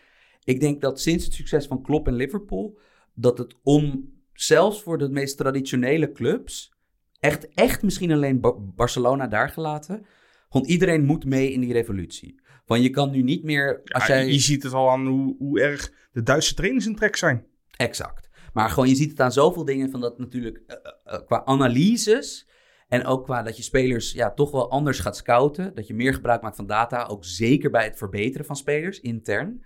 [0.43, 2.77] Ik denk dat sinds het succes van Klopp en Liverpool
[3.13, 6.73] dat het om zelfs voor de meest traditionele clubs
[7.19, 10.05] echt, echt misschien alleen Ba- Barcelona daar gelaten.
[10.49, 12.39] Want iedereen moet mee in die revolutie.
[12.65, 13.81] Van je kan nu niet meer.
[13.85, 14.27] Als Ja, jij...
[14.27, 17.45] Je ziet het al aan hoe, hoe erg de Duitse trainers in trek zijn.
[17.75, 18.24] Exact.
[18.55, 21.45] Maar gewoon, je ziet het aan zoveel dingen van dat natuurlijk eh, eh, eh, qua
[21.45, 22.47] analyses.
[22.87, 25.75] En ook qua dat je spelers ja, toch wel anders gaat scouten.
[25.75, 27.05] Dat je meer gebruik maakt van data.
[27.05, 29.65] Ook zeker bij het verbeteren van spelers intern.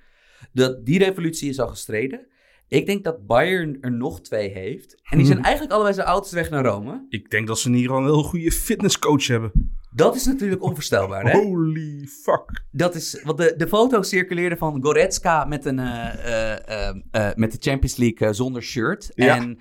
[0.54, 2.28] Dat, die revolutie is al gestreden.
[2.68, 5.02] Ik denk dat Bayern er nog twee heeft.
[5.04, 7.06] En die zijn eigenlijk allebei zijn oudste weg naar Rome.
[7.10, 9.79] Ik denk dat ze in ieder geval een heel goede fitnesscoach hebben.
[9.92, 11.40] Dat is natuurlijk onvoorstelbaar, hè?
[11.40, 12.64] Holy fuck.
[12.72, 17.52] Dat is, want de, de foto circuleerde van Goretzka met, een, eh, eh, eh, met
[17.52, 19.12] de Champions League zonder shirt.
[19.16, 19.36] Ja.
[19.36, 19.58] En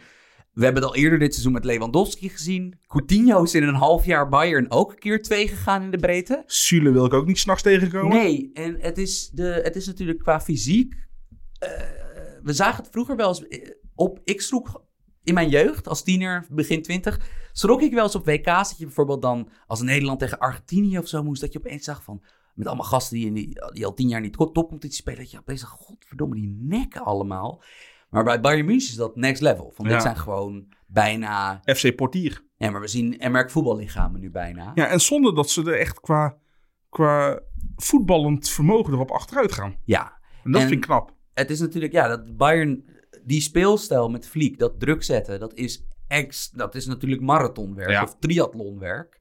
[0.52, 2.78] we hebben het al eerder dit seizoen met Lewandowski gezien.
[2.86, 6.42] Coutinho is in een half jaar Bayern ook een keer twee gegaan in de breedte.
[6.46, 8.16] Sule wil ik ook niet s'nachts tegenkomen.
[8.16, 10.94] Nee, en het is, de, het is natuurlijk qua fysiek...
[12.42, 14.20] we zagen het vroeger wel eens op...
[14.24, 14.82] Ik sloeg
[15.28, 17.20] in mijn jeugd, als tiener, begin twintig...
[17.52, 19.48] schrok ik wel eens op WK's dat je bijvoorbeeld dan...
[19.66, 21.40] als Nederland tegen Argentinië of zo moest...
[21.40, 22.22] dat je opeens zag van...
[22.54, 25.18] met allemaal gasten die, in die, die al tien jaar niet top- topcompetitie spelen...
[25.18, 27.62] dat je opeens zag, godverdomme, die nekken allemaal.
[28.10, 29.72] Maar bij Bayern München is dat next level.
[29.74, 29.92] Van Ja.
[29.92, 31.60] dit zijn gewoon bijna...
[31.64, 32.44] FC Portier.
[32.56, 34.72] Ja, maar we zien Emmerk voetballichamen nu bijna.
[34.74, 36.36] Ja, en zonder dat ze er echt qua
[36.88, 37.40] qua
[37.76, 39.76] voetballend vermogen erop achteruit gaan.
[39.84, 41.14] Ja, En dat En- vind ik knap.
[41.34, 42.84] het is natuurlijk, ja, dat Bayern,
[43.28, 48.02] die speelstijl met Vliek, dat druk zetten, dat is, ex, dat is natuurlijk marathonwerk Ja.
[48.02, 49.20] of triathlonwerk.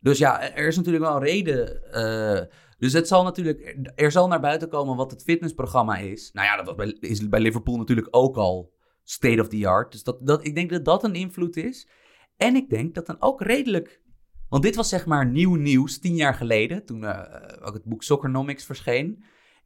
[0.00, 1.92] Dus ja, er is natuurlijk wel een reden.
[1.92, 2.40] eh,
[2.78, 6.30] dus het zal natuurlijk, er zal naar buiten komen wat het fitnessprogramma is.
[6.32, 8.72] Nou ja, dat was bij, is bij Liverpool natuurlijk ook al
[9.04, 9.92] state of the art.
[9.92, 11.88] Dus dat, dat, ik denk dat dat een invloed is.
[12.36, 14.00] En ik denk dat dan ook redelijk.
[14.48, 18.02] Want dit was zeg maar nieuw nieuws, tien jaar geleden, toen eh, ook het boek
[18.02, 19.24] Soccernomics verscheen.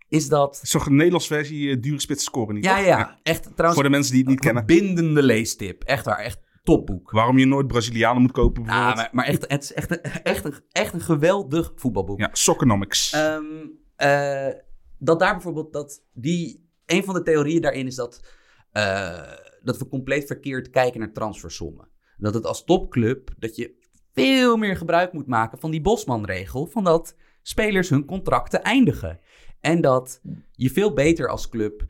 [0.08, 2.64] Is dat een Nederlands versie uh, dure spits scoren niet?
[2.64, 3.74] ja, ja, echt trouwens.
[3.74, 4.66] Voor de mensen die het niet kennen.
[4.66, 5.82] Bindende leestip.
[5.82, 7.10] Echt waar, echt topboek.
[7.10, 8.96] Waarom je nooit Brazilianen moet kopen Ah, bijvoorbeeld.
[8.96, 12.18] maar, maar echt, het is echt een, echt, een, echt een geweldig voetbalboek.
[12.20, 13.12] Ja, Soccernomics.
[13.12, 13.44] Ehm,
[13.96, 14.48] eh,
[14.98, 18.26] dat daar bijvoorbeeld, dat die, een van de theorieën daarin is dat,
[18.72, 21.88] eh, dat we compleet verkeerd kijken naar transfersommen.
[22.16, 23.74] Dat het als topclub, dat je
[24.12, 29.20] veel meer gebruik moet maken van die Bosman-regel, van dat spelers hun contracten eindigen.
[29.60, 30.20] En dat
[30.52, 31.86] je veel beter als club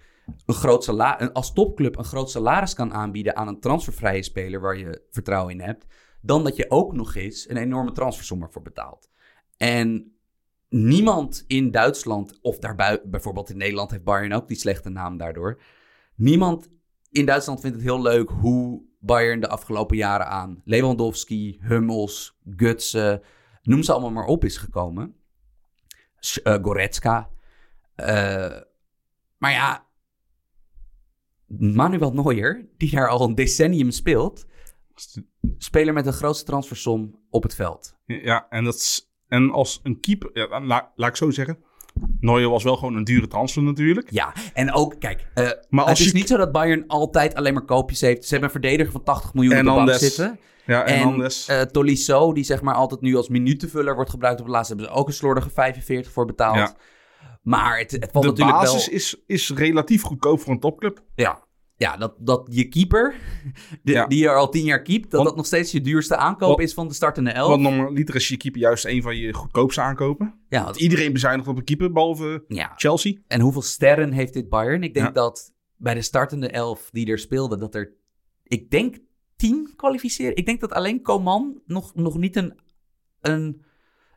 [0.47, 4.61] een groot sala- een- als topclub een groot salaris kan aanbieden aan een transfervrije speler
[4.61, 5.87] waar je vertrouwen in hebt,
[6.21, 9.11] dan dat je ook nog eens een enorme transfersom ervoor betaalt.
[9.57, 10.17] En
[10.69, 15.61] niemand in Duitsland, of daarbuiten, bijvoorbeeld in Nederland heeft Bayern ook die slechte naam daardoor.
[16.15, 16.69] Niemand
[17.11, 23.23] in Duitsland vindt het heel leuk hoe Bayern de afgelopen jaren aan Lewandowski, Hummels, Gutsen,
[23.63, 25.17] noem ze allemaal maar op is gekomen.
[26.43, 27.31] Eh, Goretzka.
[27.97, 28.61] Eh,
[29.39, 29.87] maar ja,
[31.47, 34.47] Manuel Neuer, die daar al een decennium speelt,
[35.59, 37.97] speler met de grootste transfersom op het veld.
[38.07, 40.31] Ja, en, dat is, en als een keeper...
[40.33, 41.59] Ja, la- laat ik zo zeggen.
[42.21, 44.11] Neuer was wel gewoon een dure transfer natuurlijk.
[44.11, 47.35] Ja, en ook, kijk, eh, Maar als het is je- niet zo dat Bayern altijd
[47.35, 48.23] alleen maar koopjes heeft.
[48.25, 50.39] Ze hebben een verdediger van 80 miljoen op de bank zitten.
[50.67, 51.47] Ja, en, En anders...
[51.49, 54.93] eh Tolisso, die zeg maar altijd nu als minutenvuller wordt gebruikt op het laatste, hebben
[54.93, 56.57] ze ook een slordige 45 voor betaald.
[56.57, 56.77] Ja.
[57.47, 58.95] Maar het, het valt de natuurlijk basis wel...
[58.97, 61.05] is, is relatief goedkoop voor een topclub.
[61.15, 61.45] Ja,
[61.77, 63.15] ja dat, dat je keeper,
[63.83, 64.07] de- Ja.
[64.07, 66.61] die je al tien jaar keept, dat Want- dat nog steeds je duurste aankoop Want-
[66.61, 67.49] is van de startende elf.
[67.49, 70.41] Want normaliter is je keeper juist een van je goedkoopste aankopen.
[70.49, 73.15] ja, Want iedereen bezuinigt op een keeper, behalve ja, Chelsea.
[73.27, 74.83] En hoeveel sterren heeft dit Bayern?
[74.83, 75.13] Ik denk Ja.
[75.13, 77.93] dat bij de startende elf die er speelden, dat er,
[78.43, 78.97] ik denk,
[79.37, 80.37] tien kwalificeren.
[80.37, 82.59] Ik denk dat alleen Coman nog, nog niet een,
[83.21, 83.65] een,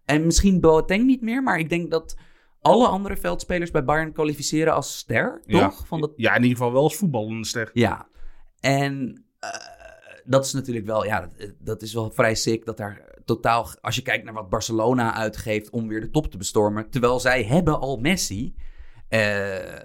[0.05, 2.15] en misschien Boateng niet meer, maar ik denk dat
[2.62, 5.67] alle andere veldspelers bij Bayern kwalificeren als ster, Ja.
[5.69, 5.88] toch?
[5.88, 7.69] Van dat, Ja, in ieder geval wel als voetballende ster.
[7.74, 8.08] ja.
[8.60, 9.50] En eh,
[10.26, 13.95] dat is natuurlijk wel, ja, dat, dat is wel vrij sick dat daar totaal, als
[13.95, 17.80] je kijkt naar wat Barcelona uitgeeft om weer de top te bestormen, terwijl zij hebben
[17.80, 18.56] al Messi.
[19.08, 19.19] Eh,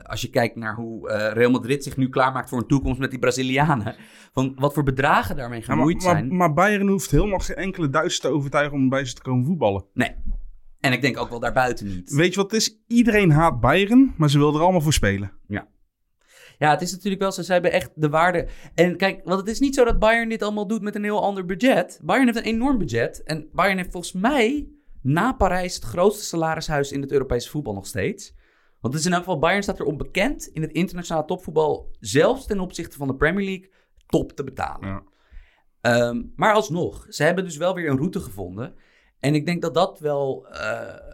[0.03, 3.11] als je kijkt naar hoe eh, Real Madrid zich nu klaarmaakt voor een toekomst met
[3.11, 3.95] die Brazilianen.
[4.33, 6.37] Van wat voor bedragen daarmee Ja, maar, maar, zijn.
[6.37, 9.85] maar Bayern hoeft helemaal geen enkele Duitsers te overtuigen om bij ze te komen voetballen.
[9.95, 10.15] nee.
[10.85, 12.11] En ik denk ook wel daarbuiten niet.
[12.11, 12.79] Weet je wat het is?
[12.87, 15.33] Iedereen haat Bayern, maar ze willen er allemaal voor spelen.
[16.59, 17.42] Ja, het is natuurlijk wel zo.
[17.42, 18.49] Ze hebben echt de waarde.
[18.75, 21.23] En kijk, want het is niet zo dat Bayern dit allemaal doet met een heel
[21.23, 22.01] ander budget.
[22.03, 23.23] Bayern heeft een enorm budget.
[23.23, 24.68] En Bayern heeft volgens mij
[25.03, 28.35] na Parijs het grootste salarishuis in het Europese voetbal nog steeds.
[28.81, 32.47] Want het is in elk geval, Bayern staat erom bekend in het internationale topvoetbal, zelfs
[32.47, 33.70] ten opzichte van de Premier League,
[34.07, 34.88] top te betalen.
[34.88, 35.03] Ja.
[35.81, 38.75] Ehm, maar alsnog, ze hebben dus wel weer een route gevonden.
[39.25, 40.47] En ik denk dat dat wel.
[40.49, 41.13] eh,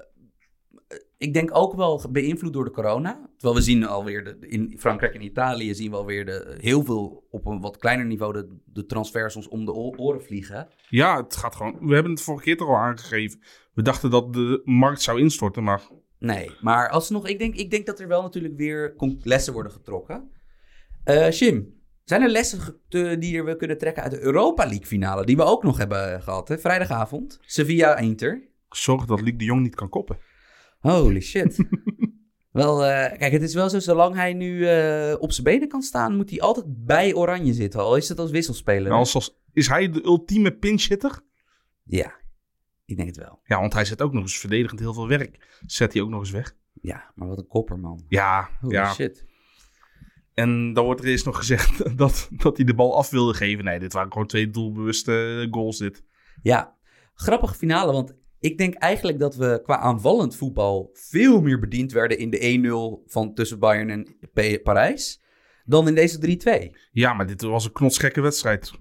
[1.16, 3.30] ik denk ook wel beïnvloed door de corona.
[3.36, 7.26] Terwijl we zien alweer de, in Frankrijk en Italië zien we alweer de, heel veel
[7.30, 10.68] op een wat kleiner niveau de, de transfers ons om de oren vliegen.
[10.88, 11.86] Ja, het gaat gewoon.
[11.86, 13.40] We hebben het vorige keer toch al aangegeven.
[13.74, 15.82] We dachten dat de markt zou instorten, maar
[16.18, 20.30] Nee, maar alsnog, ik denk, ik denk dat er wel natuurlijk weer lessen worden getrokken.
[21.04, 21.79] Eh Jim,
[22.10, 25.42] zijn er lessen te- die we kunnen trekken uit de Europa League finale, die we
[25.42, 26.58] ook nog hebben gehad, hè?
[26.58, 27.38] vrijdagavond?
[27.42, 28.48] Sevilla-Inter.
[28.70, 30.18] zorg dat Luc de Jong niet kan koppen.
[30.80, 31.56] Holy shit.
[32.52, 35.82] wel, eh, kijk, het is wel zo, zolang hij nu eh, op zijn benen kan
[35.82, 38.92] staan, moet hij altijd bij Oranje zitten, al is het als wisselspeler.
[38.92, 38.98] hè?
[38.98, 41.20] Als, als, is hij de ultieme pinch hitter?
[41.84, 42.12] Ja,
[42.84, 43.40] ik denk het wel.
[43.44, 45.60] Ja, want hij zet ook nog eens verdedigend heel veel werk.
[45.66, 46.56] Zet hij ook nog eens weg.
[46.82, 48.04] Ja, maar wat een kopper, man.
[48.08, 48.92] Ja, Holy ja.
[48.92, 49.24] shit.
[50.34, 53.64] En dan wordt er eerst nog gezegd dat, dat hij de bal af wilde geven.
[53.64, 56.04] Nee, dit waren gewoon twee doelbewuste goals dit.
[56.42, 56.76] Ja,
[57.14, 62.18] grappige finale, want ik denk eigenlijk dat we qua aanvallend voetbal veel meer bediend werden
[62.18, 65.22] in de 1-0 van tussen Bayern en P- Parijs
[65.64, 66.38] dan in deze
[66.72, 66.76] 3-2.
[66.92, 68.66] Ja, maar dit was een knotsgekke wedstrijd.
[68.74, 68.78] Ik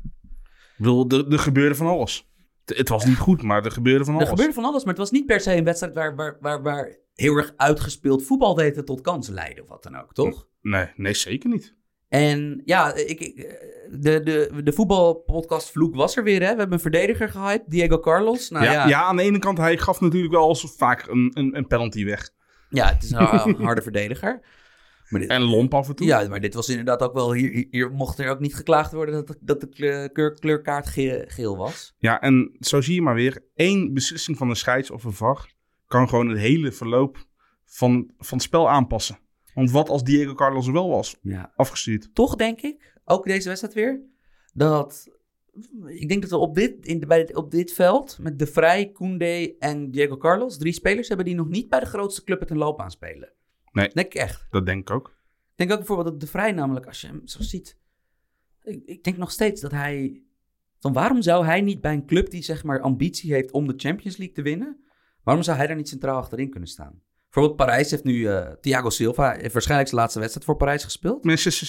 [0.78, 2.28] bedoel, er, er gebeurde van alles.
[2.66, 4.30] Het, was niet goed, maar er gebeurde van Er alles.
[4.30, 6.98] gebeurde van alles, maar het was niet per se een wedstrijd waar, waar, waar, waar
[7.14, 10.48] heel erg uitgespeeld voetbal weten tot kansen leiden of wat dan ook, toch?
[10.62, 11.78] Nee, nee, zeker niet.
[12.08, 13.36] En ja, ik, ik,
[13.92, 16.42] de, de, de voetbalpodcast Vloek was er weer.
[16.42, 16.52] Hè?
[16.52, 18.50] We hebben een verdediger gehyped, Diego Carlos.
[18.50, 19.02] Nou, ja, ja, ja.
[19.04, 22.30] aan de ene kant, hij gaf natuurlijk wel als vaak een, een, een penalty weg.
[22.70, 24.58] ja, het is een harde verdediger.
[25.10, 26.08] Maar dit, En lomp af en toe.
[26.08, 27.34] ja, maar dit was inderdaad ook wel...
[27.34, 30.88] Hier, hier- mocht er ook niet geklaagd worden dat, de- dat de kleur, kleur- kleurkaart
[30.88, 31.96] ge- geel was.
[31.98, 33.46] Ja, en zo zie je maar weer.
[33.56, 35.54] één beslissing van de scheids of een VAR
[35.88, 37.18] kan gewoon het hele verloop
[37.66, 39.20] van, van het spel aanpassen.
[39.60, 41.52] Want wat als Diego Carlos er wel was Ja.
[41.56, 42.10] afgestuurd?
[42.14, 44.02] Toch denk ik, ook deze wedstrijd weer,
[44.54, 45.18] dat...
[45.86, 48.48] Ik denk dat we op dit, in de, bij dit, op dit veld met De
[48.48, 50.58] Vrij, Koundé en Diego Carlos...
[50.58, 53.34] drie spelers hebben die nog niet bij de grootste club het een loop aanspelen.
[53.72, 53.90] Nee.
[53.90, 54.48] Denk ik echt.
[54.50, 55.08] Dat denk ik ook.
[55.08, 57.78] Ik denk ook bijvoorbeeld dat De Vrij namelijk, als je hem zo ziet...
[58.62, 60.24] Ik, ik denk nog steeds dat hij...
[60.80, 63.74] Van waarom zou hij niet bij een club die zeg maar ambitie heeft om de
[63.78, 64.84] Champions League te winnen...
[65.24, 67.02] Waarom zou hij daar niet centraal achterin kunnen staan?
[67.32, 68.28] Bijvoorbeeld Parijs heeft nu...
[68.28, 71.24] eh, Thiago Silva heeft waarschijnlijk zijn laatste wedstrijd voor Parijs gespeeld.
[71.24, 71.68] Manchester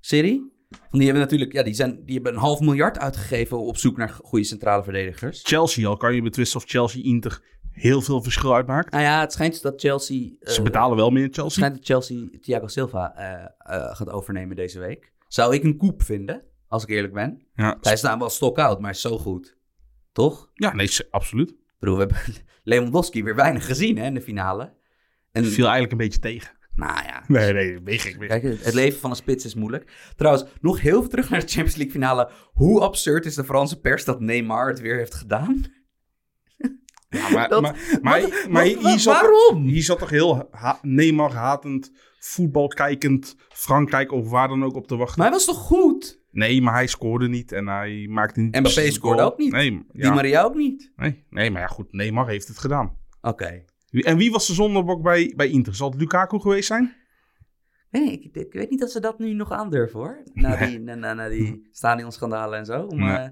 [0.00, 0.40] City.
[0.70, 1.52] Want die hebben natuurlijk...
[1.52, 5.40] Ja, die, zijn, die hebben een half miljard uitgegeven op zoek naar goede centrale verdedigers.
[5.42, 8.90] Chelsea al kan je betwisten of Chelsea Inter heel veel verschil uitmaakt.
[8.92, 10.30] Nou ja, het schijnt dus dat Chelsea...
[10.40, 11.56] eh, Ze betalen wel meer Het Chelsea.
[11.56, 15.12] schijnt dat Chelsea Thiago Silva eh, gaat overnemen deze week.
[15.28, 17.42] Zou ik een koep vinden, als ik eerlijk ben.
[17.54, 19.56] Ja, Hij is nou wel stock-out, maar is zo goed.
[20.12, 20.50] Toch?
[20.54, 21.50] ja nee, absoluut.
[21.50, 22.18] Ik bedoel, we hebben
[22.62, 24.76] Lewandowski weer weinig gezien hè, in de finale.
[25.44, 26.58] En, Viel eigenlijk een beetje tegen.
[26.74, 30.12] nou ja, Nee, nee, je Kijk, het leven van een spits is moeilijk.
[30.16, 32.30] Trouwens, nog heel veel terug naar de Champions League finale.
[32.52, 35.64] Hoe absurd is de Franse pers dat Neymar het weer heeft gedaan?
[37.10, 39.62] Ja, maar, Dat- maar, maar, Wat- maar wat- hier, wat- zat, waarom?
[39.66, 44.86] hier zat toch heel ha Neymar hatend, voetbal kijkend, Frankrijk of waar dan ook op
[44.86, 45.18] te wachten.
[45.18, 46.20] Maar hij was toch goed?
[46.30, 48.48] Nee, maar hij scoorde niet en hij maakte niet...
[48.48, 49.52] Mbappé precies de scoorde ook niet.
[49.52, 50.92] Nee, Die ja, Maria ook niet.
[50.96, 52.96] nee, nee, maar ja goed, Neymar heeft het gedaan.
[53.20, 53.64] Oké.
[53.90, 55.74] En wie was de zondebok bij, bij Inter?
[55.74, 56.96] Zal het Lukaku geweest zijn?
[57.90, 60.22] Nee, ik, ik weet niet of ze dat nu nog aandurven hoor.
[60.32, 60.68] Na Nee.
[60.68, 62.86] die, na, na, na die stadionschandalen en zo.
[62.86, 63.30] Maar, Nee.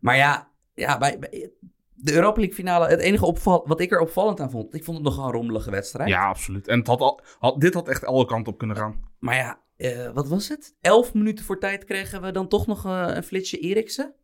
[0.00, 1.52] maar ja, ja bij, bij
[1.94, 4.96] de Europa League finale, het enige opval, wat ik er opvallend aan vond, ik vond
[4.96, 6.08] het nog een rommelige wedstrijd.
[6.08, 6.68] Ja, absoluut.
[6.68, 9.00] En het had al, had, dit had echt alle kanten op kunnen gaan.
[9.18, 10.76] Maar ja, eh, wat was het?
[10.80, 14.14] Elf minuten voor tijd kregen we dan toch nog eh, een flitsje Eriksen.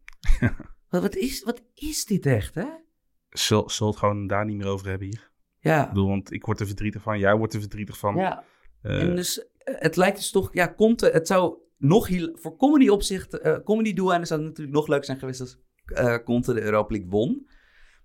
[0.91, 2.67] wat, wat, is, wat is dit echt, hè?
[3.39, 5.31] Zul, zul het gewoon daar niet meer over hebben hier?
[5.59, 5.89] Ik Ja.
[5.89, 8.17] bedoel, want ik word er verdrietig van, jij wordt er verdrietig van.
[8.17, 8.45] ja.
[8.83, 12.57] Eh, En dus, eh, het lijkt dus toch, ja, Conte, het zou nog heel, voor
[12.57, 15.59] comedy opzicht, eh comedy doeleinden zou het natuurlijk nog leuk zijn geweest als
[16.25, 17.47] Conte de Europa League won.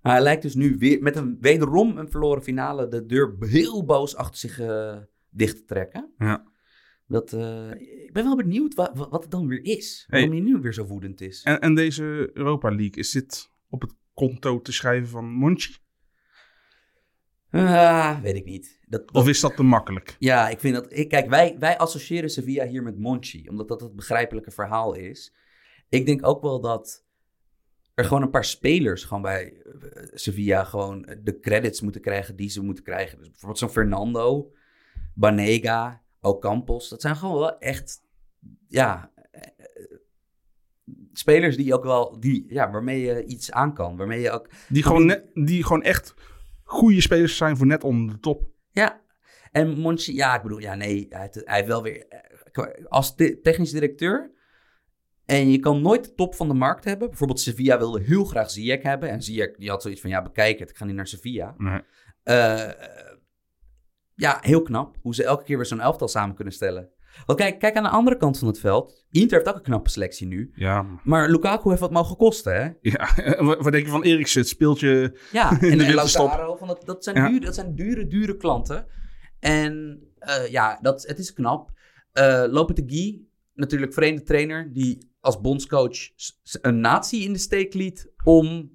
[0.02, 3.84] Maar hij lijkt dus nu weer met een wederom een verloren finale de deur heel
[3.84, 4.96] boos achter zich eh,
[5.30, 6.12] dicht te trekken.
[6.18, 6.48] Ja.
[7.06, 7.32] Dat,
[7.78, 10.04] ik ben wel benieuwd wa- wa- wat het dan weer is.
[10.08, 10.20] Hey.
[10.20, 11.42] Waarom hij nu weer zo woedend is.
[11.42, 13.94] en, en deze Europa League, is dit op het
[14.28, 15.76] konto te schrijven van Monchi?
[17.50, 18.78] Ah, weet ik niet.
[18.86, 20.16] Dat, dat- Of is dat te makkelijk?
[20.18, 20.86] ja, ik vind dat.
[20.96, 25.34] Ik, kijk, wij, wij associëren Sevilla hier met Monchi, omdat dat het begrijpelijke verhaal is.
[25.88, 27.04] Ik denk ook wel dat
[27.94, 32.48] er gewoon een paar spelers gewoon bij eh, Sevilla gewoon de credits moeten krijgen die
[32.50, 33.18] ze moeten krijgen.
[33.18, 34.52] Dus bijvoorbeeld zo'n Fernando,
[35.14, 36.88] Banega, Ocampos.
[36.88, 38.02] Dat zijn gewoon wel echt,
[38.68, 39.12] ja,
[41.12, 43.96] spelers die ook wel, die, ja, waarmee je iets aan kan.
[43.96, 46.14] Waarmee je ook Die gewoon, net, die gewoon echt
[46.62, 48.48] goede spelers zijn voor net onder de top.
[48.70, 49.00] Ja,
[49.52, 52.06] en Monchi, ja, ik bedoel, ja, nee, hij hij heeft wel weer,
[52.88, 54.32] als technisch directeur,
[55.24, 57.08] en je kan nooit de top van de markt hebben.
[57.08, 60.58] Bijvoorbeeld Sevilla wilde heel graag Ziyech hebben, en Ziyech, die had zoiets van, ja, bekijk
[60.58, 61.54] het, ik ga niet naar Sevilla.
[61.56, 61.80] Nee.
[62.22, 62.70] Eh,
[64.14, 66.90] ja, heel knap, hoe ze elke keer weer zo'n elftal samen kunnen stellen.
[67.26, 69.04] Want kijk, kijk aan de andere kant van het veld.
[69.10, 70.50] Inter heeft ook een knappe selectie nu.
[70.54, 72.68] Ja, Maar Lukaku heeft wat mogen kosten, hè?
[72.80, 73.08] ja.
[73.62, 74.40] wat denk je van Eriksen?
[74.40, 75.94] Het speeltje Ja, In en, de en.
[75.94, 77.28] Lautaro, van dat, dat, zijn Ja.
[77.28, 78.86] dure, dat zijn dure, dure klanten.
[79.40, 81.70] En eh, ja, dat, het is knap.
[82.12, 85.96] Eh Lopetegui, natuurlijk vreemde trainer, die als bondscoach
[86.60, 88.70] een natie in de steek liet om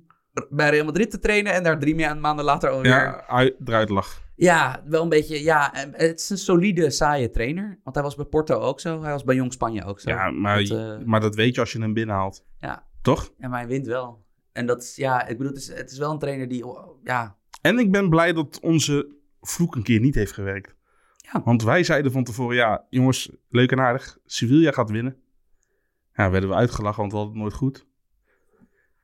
[0.49, 2.91] bij Real Madrid te trainen en daar drie ma- maanden later alweer...
[2.91, 3.03] Ja.
[3.03, 4.23] ja, uit, eruit lag.
[4.35, 7.79] Wel een beetje, ja, en het is een solide, saaie trainer.
[7.83, 10.09] Want hij was bij Porto ook zo, hij was bij Jong Spanje ook zo.
[10.09, 12.45] Ja, maar, Dat, eh, maar dat weet je als je hem binnenhaalt.
[12.59, 12.87] Ja.
[13.01, 13.33] Toch?
[13.37, 14.25] Ja, maar hij wint wel.
[14.51, 16.65] En dat is, ja, ik bedoel, het is, het is wel een trainer die,
[17.03, 20.75] ja, En ik ben blij dat onze vloek een keer niet heeft gewerkt.
[21.17, 21.41] Ja.
[21.43, 24.17] Want wij zeiden van tevoren, ja, jongens, leuk en aardig.
[24.25, 25.17] Sevilla gaat winnen.
[26.13, 27.85] Ja, werden we uitgelachen, want we hadden het nooit goed.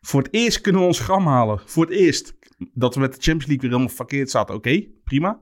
[0.02, 1.62] Voor het eerst kunnen we ons gram halen.
[1.65, 2.36] Voor het eerst.
[2.74, 4.56] Dat we met de Champions League weer helemaal verkeerd zaten.
[4.56, 5.41] Oké, prima.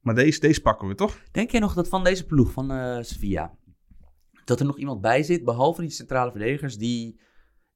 [0.00, 1.22] Maar deze, deze pakken we toch?
[1.32, 3.54] Denk jij nog dat van deze ploeg, van eh, Sevilla,
[4.44, 7.20] dat er nog iemand bij zit, behalve die centrale verdedigers, die...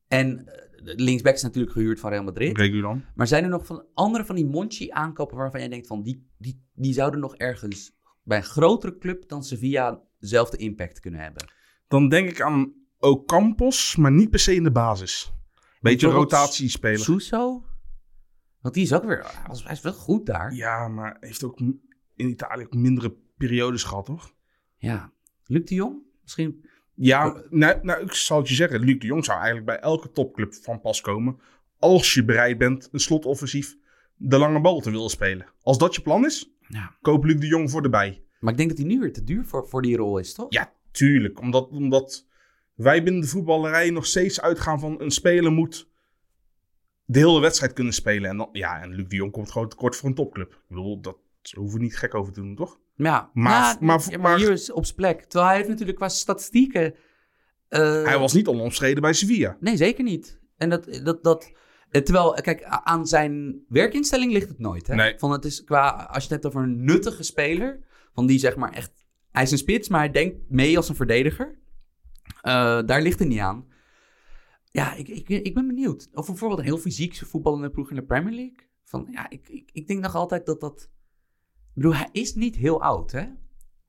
[0.09, 2.57] En eh, linksback is natuurlijk gehuurd van Real Madrid.
[2.57, 3.05] Regulan.
[3.15, 6.31] Maar zijn er nog van andere van die Monchi aankopen waarvan jij denkt van, die,
[6.39, 11.53] die, die zouden nog ergens bij een grotere club dan Sevilla dezelfde impact kunnen hebben?
[11.89, 15.33] Dan denk ik aan Ocampos, maar niet per se in de basis.
[15.81, 16.99] Beetje rotatiespeler.
[16.99, 17.65] Suso?
[18.65, 19.23] Want die is ook weer...
[19.25, 20.55] Hij, was, hij is wel goed daar.
[20.55, 21.59] Ja, maar heeft ook
[22.17, 24.35] in Italië ook mindere periodes gehad, toch?
[24.77, 25.13] Ja.
[25.47, 25.97] Luc de Jong?
[26.23, 26.65] Misschien...
[26.95, 28.81] Ja, nou, nou, ik zal het je zeggen.
[28.81, 31.39] Luc de Jong zou eigenlijk bij elke topclub van pas komen.
[31.79, 33.77] Als je bereid bent een slotoffensief
[34.17, 35.47] de lange bal te willen spelen.
[35.63, 36.97] Als dat je plan is, Ja.
[37.01, 38.23] koop Luc de Jong voor erbij.
[38.41, 40.47] Maar ik denk dat hij nu weer te duur voor, voor die rol is, toch?
[40.49, 41.41] Ja, tuurlijk.
[41.41, 42.27] Omdat, omdat
[42.75, 45.89] wij binnen de voetballerij nog steeds uitgaan van een speler moet
[47.05, 48.31] de hele wedstrijd kunnen spelen.
[48.31, 50.53] En, dan, ja, en Luc de Jong komt gewoon tekort voor een topclub.
[50.53, 51.17] Ik bedoel, dat
[51.57, 52.79] hoeven we niet gek over te doen, toch?
[52.97, 55.21] Ja, Maar- maar- ja, maar maar- hier is op zijn plek.
[55.23, 56.95] Terwijl hij heeft natuurlijk qua statistieken...
[57.69, 59.57] eh, Hij was niet onomstreden bij Sevilla.
[59.61, 60.41] Nee, zeker niet.
[60.57, 61.01] En dat...
[61.05, 61.53] dat, dat
[61.91, 64.87] eh, terwijl, kijk, aan zijn werkinstelling ligt het nooit.
[64.87, 64.95] Hè?
[64.95, 65.19] Nee.
[65.19, 67.81] Van het is qua, als je het hebt over een nuttige speler,
[68.15, 68.93] van die zeg maar echt...
[69.31, 71.59] Hij is een spits, maar hij denkt mee als een verdediger.
[72.41, 73.67] Eh, daar ligt het niet aan.
[74.75, 76.09] Ja, ik, ik, ik ben benieuwd.
[76.13, 78.57] Of bijvoorbeeld een heel fysiek voetballende ploeg in de Premier League.
[78.85, 80.83] Van, ja, ik, ik, ik denk nog altijd dat dat...
[80.83, 83.25] Ik bedoel, hij is niet heel oud, hè?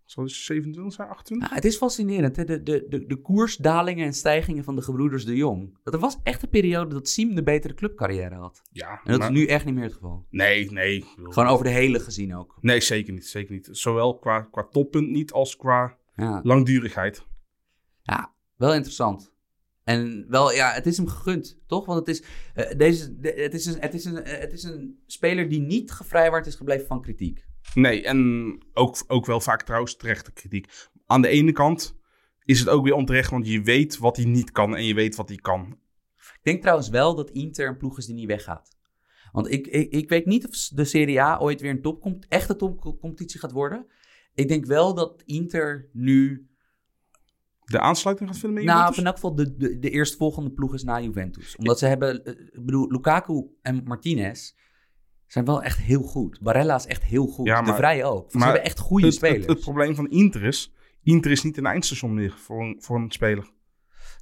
[0.03, 1.47] Zal hij 27 zijn, 28?
[1.49, 2.43] Nou, het is fascinerend, hè?
[2.43, 5.77] De, de, de, de koersdalingen en stijgingen van de gebroeders de Jong.
[5.83, 8.61] Dat er was echt een periode dat Siem de betere clubcarrière had.
[8.71, 10.25] Ja, En dat maar- is nu echt niet meer het geval.
[10.29, 11.05] Nee, nee.
[11.15, 12.57] Gewoon over de hele gezien ook.
[12.61, 13.27] Nee, zeker niet.
[13.27, 13.69] Zeker niet.
[13.71, 17.25] Zowel qua, qua toppunt niet als qua Ja, langdurigheid.
[18.01, 19.33] ja wel interessant.
[19.85, 21.85] En wel, ja, het is hem gegund, toch?
[21.85, 24.63] Want het is, eh, deze, de- het is, een, het, is een, eh, het is
[24.63, 27.45] een speler die niet gevrijwaard is gebleven van kritiek.
[27.73, 30.67] Nee, en ook, ook wel vaak trouwens terechte kritiek.
[31.05, 31.95] Aan de ene kant
[32.43, 35.15] is het ook weer onterecht, want je weet wat hij niet kan en je weet
[35.15, 35.77] wat hij kan.
[36.17, 38.77] Ik denk trouwens wel dat Inter een ploeg is die niet weggaat.
[39.31, 43.39] Want ik, ik, ik weet niet of de Serie A ooit weer een echte topcompetitie
[43.39, 43.85] gaat worden.
[44.33, 46.47] Ik denk wel dat Inter nu
[47.65, 50.83] De aansluiting gaat vinden met Nou, in elk geval de, de, de eerstvolgende ploeg is
[50.83, 51.55] na Juventus.
[51.55, 54.51] Omdat ze hebben, eh, ik bedoel, Lukaku en Martinez
[55.27, 56.39] zijn wel echt heel goed.
[56.41, 57.47] Barella is echt heel goed.
[57.47, 58.31] Ja, de Vrij ook.
[58.31, 59.39] ze hebben echt goede het, spelers.
[59.39, 60.73] het, het probleem van Inter is,
[61.03, 63.51] Inter is niet een eindstation meer voor een, voor een speler.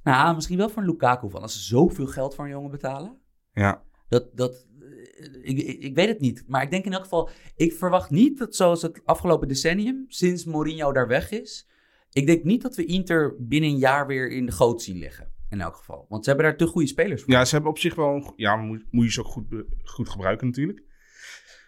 [0.02, 1.42] nou, misschien wel voor een Lukaku van.
[1.42, 3.18] Als ze zoveel geld voor een jongen betalen.
[3.52, 6.44] Ja, Dat, dat, eh, ik, ik, ik weet het niet.
[6.46, 10.44] Maar ik denk in elk geval, ik verwacht niet dat zoals het afgelopen decennium, sinds
[10.44, 11.68] Mourinho daar weg is.
[12.14, 15.32] Ik denk niet dat we Inter binnen een jaar weer in de goot zien liggen.
[15.50, 16.06] In elk geval.
[16.08, 17.32] Want ze hebben daar te goede spelers voor.
[17.32, 18.14] ja ze hebben op zich wel...
[18.14, 19.46] een Ja, moet, moet je ze ook goed,
[19.82, 20.82] goed gebruiken natuurlijk.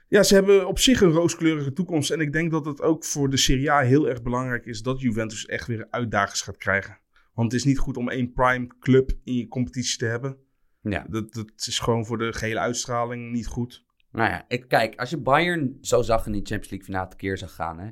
[0.09, 2.11] Ja, ze hebben op zich een rooskleurige toekomst.
[2.11, 5.01] En ik denk dat het ook voor de Serie A heel erg belangrijk is dat
[5.01, 6.99] Juventus echt weer uitdagers gaat krijgen.
[7.35, 10.37] Want het is niet goed om één prime club in je competitie te hebben.
[10.81, 11.07] ja.
[11.09, 13.85] Dat, dat is gewoon voor de gehele uitstraling niet goed.
[14.13, 17.39] Nou ja, ik, kijk, als je Bayern zo zag in die Champions League finale tekeer
[17.39, 17.91] zag gaan, hè,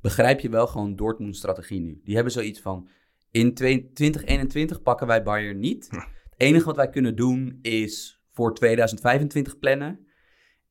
[0.00, 2.00] begrijp je wel gewoon Dortmund's strategie nu.
[2.04, 2.88] Die hebben zoiets van,
[3.30, 5.88] in twee- 2021 pakken wij Bayern niet.
[5.90, 10.04] Het enige wat wij kunnen doen is voor 2025 plannen.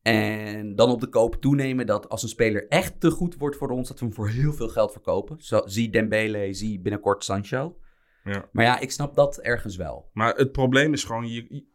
[0.02, 3.70] En dan op de koop toenemen dat als een speler echt te goed wordt voor
[3.70, 5.42] ons, dat we hem voor heel veel geld verkopen.
[5.42, 7.78] Zo, zie Dembele, zie binnenkort Sancho.
[8.24, 8.50] Ja.
[8.52, 10.10] Maar ja, ik snap dat ergens wel.
[10.14, 11.66] Maar het probleem is gewoon, je, je-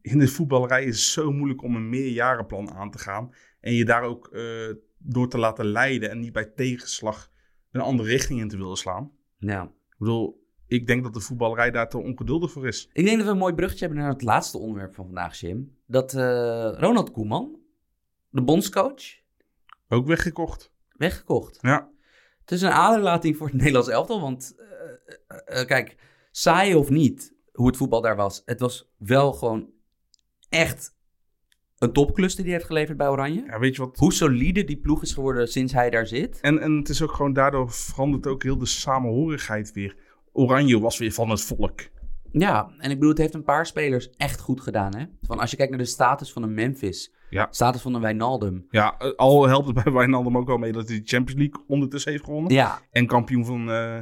[0.00, 3.34] in de voetballerij is het zo moeilijk om een meerjarenplan aan te gaan.
[3.60, 4.42] En je daar ook eh,
[5.08, 7.30] door te laten leiden en niet bij tegenslag
[7.70, 9.10] een andere richting in te willen slaan.
[9.38, 9.62] Ja.
[9.62, 12.88] Ik bedoel, ik denk dat de voetballerij daar te ongeduldig voor is.
[12.92, 15.76] Ik denk dat we een mooi bruggetje hebben naar het laatste onderwerp van vandaag, Jim.
[15.86, 17.58] Dat eh, Ronald Koeman,
[18.30, 19.02] de bondscoach,
[19.88, 20.72] Ook weggekocht.
[20.88, 21.58] weggekocht.
[21.60, 21.90] Ja,
[22.40, 24.54] Het is een aderlating voor het Nederlands elftal, want
[25.28, 25.96] eh, kijk,
[26.30, 29.70] saai of niet, hoe het voetbal daar was, het was wel gewoon
[30.48, 30.95] echt
[31.86, 33.44] een topklus die hij heeft geleverd bij Oranje.
[33.46, 33.96] ja weet je wat?
[33.98, 36.38] Hoe solide die ploeg is geworden sinds hij daar zit.
[36.40, 39.96] En, en het is ook gewoon, daardoor verandert ook heel de samenhorigheid weer.
[40.32, 41.80] Oranje was weer van het volk.
[42.32, 44.96] Ja, en ik bedoel, het heeft een paar spelers echt goed gedaan.
[44.96, 45.04] Hè?
[45.22, 47.46] Van als je kijkt naar de status van een Memphis, Ja.
[47.50, 48.66] status van een Wijnaldum.
[48.70, 51.64] Ja, eh, al helpt het bij Wijnaldum ook wel mee dat hij de Champions League
[51.66, 52.52] ondertussen heeft gewonnen.
[52.52, 53.98] Ja, En kampioen van, eh,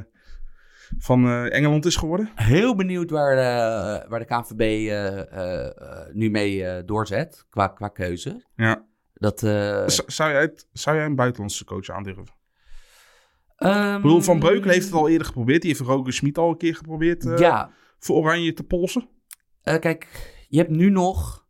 [0.97, 2.29] van eh, Engeland is geworden.
[2.35, 8.45] Heel benieuwd waar, eh, waar de KNVB eh, nu mee doorzet qua, qua keuze.
[8.55, 8.85] Ja.
[9.13, 12.25] Dat, zou, jij het, zou jij een buitenlandse coach aandurven?
[13.55, 15.61] ehm, Ik bedoel, Van Breukelen heeft het al eerder geprobeerd.
[15.61, 19.09] Die heeft Roger Smit al een keer geprobeerd ja, voor Oranje te polsen.
[19.61, 20.07] kijk,
[20.49, 21.45] je hebt nu nog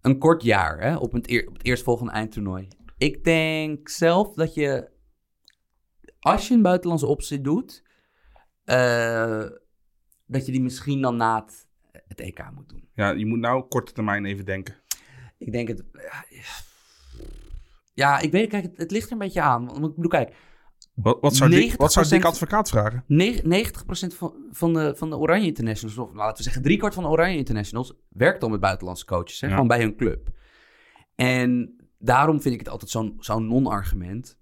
[0.00, 2.68] een kort jaar hè, op, het eer, op het eerstvolgende eindtoernooi.
[2.98, 4.90] Ik denk zelf dat je,
[6.18, 7.82] als je een buitenlandse optie doet,
[8.68, 9.44] eh,
[10.26, 11.66] dat je die misschien dan na het,
[12.06, 12.88] het EK moet doen.
[12.94, 14.76] Ja, je moet nou korte termijn even denken.
[15.38, 15.84] Ik denk het.
[15.92, 16.24] Ja,
[17.94, 19.66] ja, ik weet, kijk, het, het ligt er een beetje aan.
[19.66, 20.34] Want ik bedoel, kijk,
[20.94, 23.04] Wat, wat, zou Dick, 90% wat zou Dick Advocaat vragen?
[23.06, 27.02] Ne- 90% van, van, de, van de Oranje Internationals, of laten we zeggen driekwart van
[27.02, 29.40] de Oranje Internationals, werkt al met buitenlandse coaches.
[29.40, 29.52] Hè, Ja.
[29.52, 30.28] Gewoon bij hun club.
[31.14, 34.38] En daarom vind ik het altijd zo'n zo'n non-argument.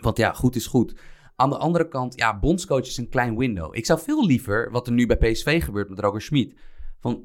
[0.00, 1.00] Want ja, goed is goed.
[1.36, 3.76] Aan de andere kant, ja, bondscoach is een klein window.
[3.76, 6.54] Ik zou veel liever, wat er nu bij PSV gebeurt met Roger Schmid,
[7.00, 7.24] van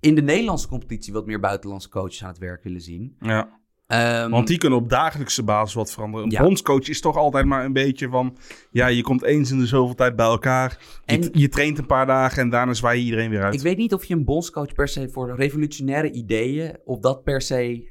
[0.00, 3.16] in de Nederlandse competitie wat meer buitenlandse coaches aan het werk willen zien.
[3.20, 3.62] Ja.
[3.86, 6.26] Ehm, Want die kunnen op dagelijkse basis wat veranderen.
[6.26, 6.42] Een Ja.
[6.42, 8.36] bondscoach is toch altijd maar een beetje van...
[8.70, 10.78] Ja, je komt eens in de zoveel tijd bij elkaar.
[11.04, 13.54] Je, En- je traint een paar dagen en daarna zwaai je iedereen weer uit.
[13.54, 17.40] Ik weet niet of je een bondscoach per se voor revolutionaire ideeën, of dat per
[17.42, 17.90] se,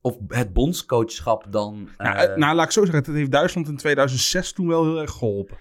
[0.00, 1.88] of het bondscoachschap dan.
[1.98, 3.04] nou, eh, nou, laat ik zo zeggen.
[3.04, 5.56] Het heeft Duitsland in 2006 toen wel heel erg geholpen.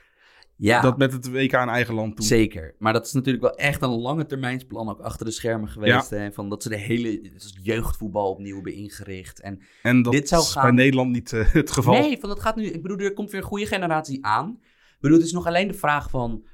[0.56, 2.26] ja, Dat met het WK in eigen land toen.
[2.26, 2.76] zeker.
[2.80, 6.10] Maar dat is natuurlijk wel echt een lange termijnsplan ook achter de schermen geweest.
[6.10, 7.32] Hè, van dat ze de hele
[7.64, 9.40] jeugdvoetbal opnieuw hebben ingericht.
[9.42, 11.94] En En dat Dit zou is gaan- bij Nederland niet eh, het geval.
[11.94, 12.64] Nee, van dat gaat nu.
[12.66, 14.60] Ik bedoel, er komt weer een goede generatie aan.
[14.62, 16.46] Ik bedoel, het is nog alleen de vraag van.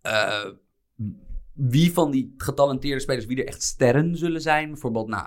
[0.00, 0.44] eh,
[1.52, 4.68] wie van die getalenteerde spelers, wie er echt sterren zullen zijn.
[4.70, 5.26] Bijvoorbeeld, nou,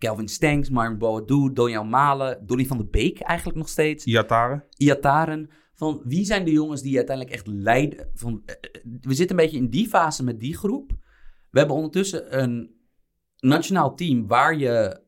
[0.00, 4.04] Kelvin Stenks, Martin Boadu, Donjan Malen, Donny van de Beek eigenlijk nog steeds.
[4.04, 4.64] Iataren.
[4.76, 5.50] Iataren.
[5.74, 8.10] Van wie zijn de jongens die uiteindelijk echt leiden?
[8.14, 10.90] Van, eh, eh, we zitten een beetje in die fase met die groep.
[11.50, 12.74] We hebben ondertussen een
[13.38, 15.00] nationaal team waar je,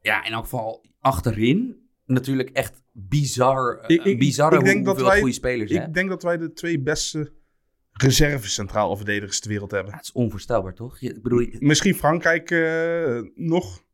[0.00, 5.00] ja, in elk geval achterin, natuurlijk echt bizar, eh, Ik- ik- bizarre ik denk dat
[5.02, 7.32] wij- goede spelers Ik denk dat wij de twee beste
[7.92, 9.92] reserve centraal verdedigers ter wereld hebben.
[9.94, 11.00] Het is onvoorstelbaar, toch?
[11.00, 12.50] Je, ik bedoel, Misschien Frankrijk
[13.34, 13.88] nog.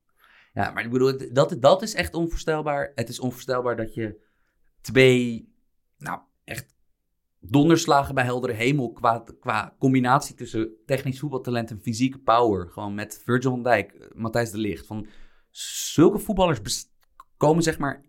[0.57, 2.93] Ja, maar ik bedoel, dat, dat is echt onvoorstelbaar.
[2.95, 4.21] Het is onvoorstelbaar dat je
[4.81, 5.53] twee,
[5.99, 6.75] nou, echt
[7.41, 12.69] donderslagen bij heldere hemel qua, qua combinatie tussen technisch voetbaltalent en fysieke power.
[12.71, 14.87] Gewoon met Virgil van Dijk, eh, Matthijs de Ligt.
[14.87, 15.07] Van
[15.51, 16.61] zulke voetballers
[17.37, 18.05] komen zeg maar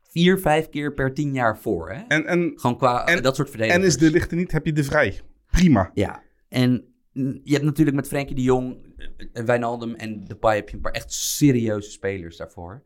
[0.00, 1.90] vier, vijf keer per tijn jaar voor.
[1.90, 2.02] Hè?
[2.08, 3.82] En, en, Gewoon qua en- dat soort verdedigers.
[3.82, 5.20] en is de lichter niet, heb je de vrij.
[5.50, 5.90] Prima.
[5.94, 8.89] Ja, en mm, je hebt natuurlijk met Frenkie de Jong,
[9.32, 12.82] eh, Wijnaldum en Depay heb je een paar echt serieuze spelers daarvoor.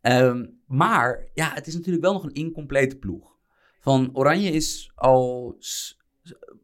[0.00, 3.36] Ehm, maar ja, het is natuurlijk wel nog een incomplete ploeg.
[3.80, 5.56] Van Oranje is al,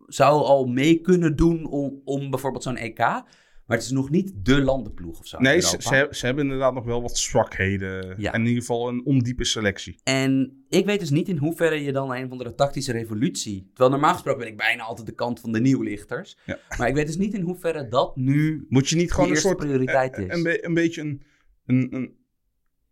[0.06, 3.22] zou al mee kunnen doen om, om bijvoorbeeld zo'n EK.
[3.68, 5.38] Maar het is nog niet de landenploeg of zo.
[5.38, 8.14] Nee, ze, ze, ze hebben inderdaad nog wel wat zwakheden.
[8.18, 8.32] Ja.
[8.32, 10.00] En in ieder geval een ondiepe selectie.
[10.02, 13.66] En ik weet dus niet in hoeverre je dan een of andere tactische revolutie.
[13.68, 16.38] Terwijl normaal gesproken ben ik bijna altijd de kant van de nieuwlichters.
[16.46, 16.58] Ja.
[16.78, 19.56] Maar ik weet dus niet in hoeverre dat nu Moet je niet gewoon een soort...
[19.56, 20.34] prioriteit eh, is.
[20.36, 21.22] Een, be- een beetje een,
[21.66, 22.16] een, een...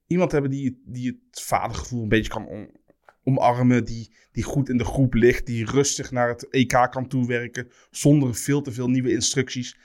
[0.07, 2.71] Iemand hebben die, die het vadergevoel een beetje kan om-
[3.25, 3.85] omarmen.
[3.85, 5.47] Die, die goed in de groep ligt.
[5.47, 7.69] Die rustig naar het EK kan toewerken.
[7.91, 9.77] Zonder veel te veel nieuwe instructies.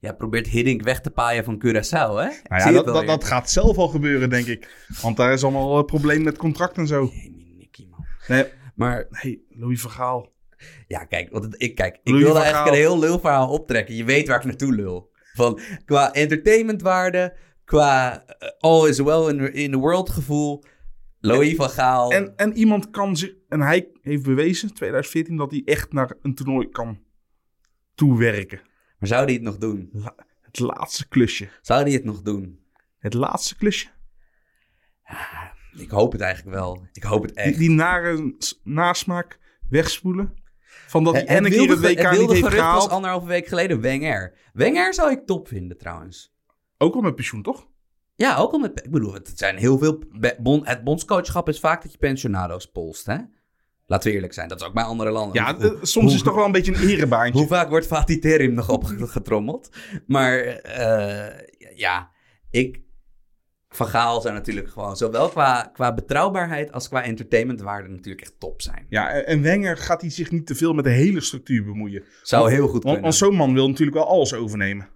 [0.00, 2.28] Ja, probeert Hiddink weg te paaien van Curaçao, hè?
[2.42, 4.86] Nou ja, dat, dat, dat gaat zelf al gebeuren, denk ik.
[5.02, 7.10] Want daar is allemaal een probleem met contract en zo.
[7.12, 8.06] Jemie, Nicky, man.
[8.28, 8.44] Nee,
[8.74, 10.32] Maar hey, Louis Vergaal.
[10.86, 13.94] ja, kijk, want ik, kijk, ik wilde eigenlijk een heel lulverhaal optrekken.
[13.94, 15.10] Je weet waar ik naartoe lul.
[15.34, 20.64] Van, qua entertainmentwaarde, qua eh, all is well in, in the world gevoel.
[21.20, 22.12] Louis van Gaal.
[22.12, 23.34] En, en iemand kan zich...
[23.48, 26.98] En hij heeft bewezen, 2014, dat hij echt naar een toernooi kan
[27.94, 28.60] toewerken.
[28.98, 29.92] Maar zou die het nog doen?
[30.42, 31.48] Het laatste klusje.
[31.62, 32.60] Zou die het nog doen?
[32.98, 33.88] Het laatste klusje.
[35.76, 36.86] Ik hoop het eigenlijk wel.
[36.92, 37.58] Ik hoop het Die, echt.
[37.58, 39.38] die nare s- nasmaak
[39.68, 40.34] wegspoelen.
[40.86, 42.90] Van dat hij en een het keer het WK het niet wilde heeft was gehaald.
[42.90, 44.34] anderhalve week geleden Wenger.
[44.52, 46.34] Wenger zou ik top vinden trouwens.
[46.78, 47.66] Ook al met pensioen, toch?
[48.14, 48.84] Ja, ook al met...
[48.84, 50.02] Ik bedoel, het zijn heel veel...
[50.38, 53.16] bon- het bondscoachschap is vaak dat je pensionado's polst, hè?
[53.88, 54.48] Laten we eerlijk zijn.
[54.48, 55.42] Dat is ook bij andere landen.
[55.42, 57.38] Ja, Hoe- soms hoe- is het toch wel een beetje een erebaantje.
[57.38, 59.68] Hoe vaak wordt Fatih Terim nog opgetrommeld?
[60.06, 62.10] Maar eh, ja,
[62.50, 62.86] ik...
[63.68, 68.62] Van Gaal zou natuurlijk gewoon zowel qua, qua betrouwbaarheid als qua entertainmentwaarde natuurlijk echt top
[68.62, 68.86] zijn.
[68.88, 72.04] Ja, en en Wenger gaat hij zich niet te veel met de hele structuur bemoeien.
[72.22, 73.02] Zou heel goed kunnen.
[73.02, 74.88] want zo'n man wil natuurlijk wel alles overnemen.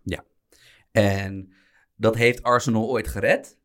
[0.90, 1.52] En
[1.96, 3.58] dat heeft Arsenal ooit gered.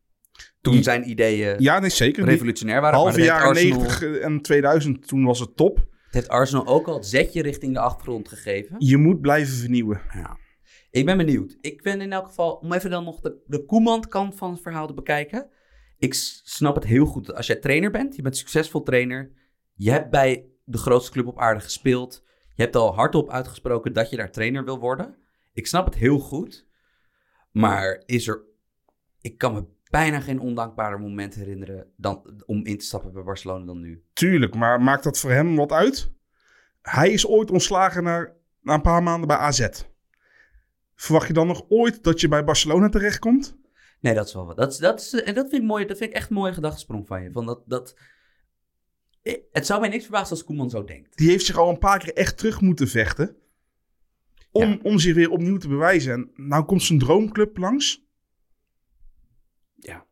[0.60, 2.24] Toen zijn ideeën Ja, nee, zeker.
[2.24, 2.98] Revolutionair waren.
[2.98, 5.76] halve jaren Arsenal, 90 en 2000, toen was het top.
[5.76, 8.76] Het heeft Arsenal ook al het zetje richting de achtergrond gegeven.
[8.78, 10.00] Je moet blijven vernieuwen.
[10.12, 10.38] Ja.
[10.90, 11.56] Ik ben benieuwd.
[11.60, 14.86] Ik ben in elk geval, om even dan nog de, de Koeman-kant van het verhaal
[14.86, 15.50] te bekijken.
[15.98, 17.34] Ik snap het heel goed.
[17.34, 19.32] Als jij trainer bent, je bent succesvol trainer.
[19.74, 22.24] Je hebt bij de grootste club op aarde gespeeld.
[22.54, 25.16] Je hebt al hardop uitgesproken dat je daar trainer wil worden.
[25.52, 26.66] Ik snap het heel goed.
[27.50, 28.46] Maar is er...
[29.20, 33.64] Ik kan me bijna geen ondankbaarder moment herinneren dan, om in te stappen bij Barcelona
[33.64, 34.02] dan nu.
[34.12, 36.10] Tuurlijk, maar maakt dat voor hem wat uit?
[36.82, 39.68] Hij is ooit ontslagen na, na een paar maanden bij AZ.
[40.94, 43.56] Verwacht je dan nog ooit dat je bij Barcelona terechtkomt?
[44.00, 44.56] Nee, dat is wel wat.
[44.56, 45.86] Dat, is- dat, is, en dat vind ik mooi.
[45.86, 47.32] Dat vind ik echt een mooie gedachtesprong van je.
[47.32, 47.96] Van dat, dat,
[49.22, 51.16] Eh, Het zou mij niks verbazen als Koeman zo denkt.
[51.16, 53.36] Die heeft zich al een paar keer echt terug moeten vechten.
[54.50, 54.78] Om, Ja.
[54.82, 56.12] om zich weer opnieuw te bewijzen.
[56.12, 58.06] En nou komt zijn droomclub langs.
[59.74, 60.06] Ja.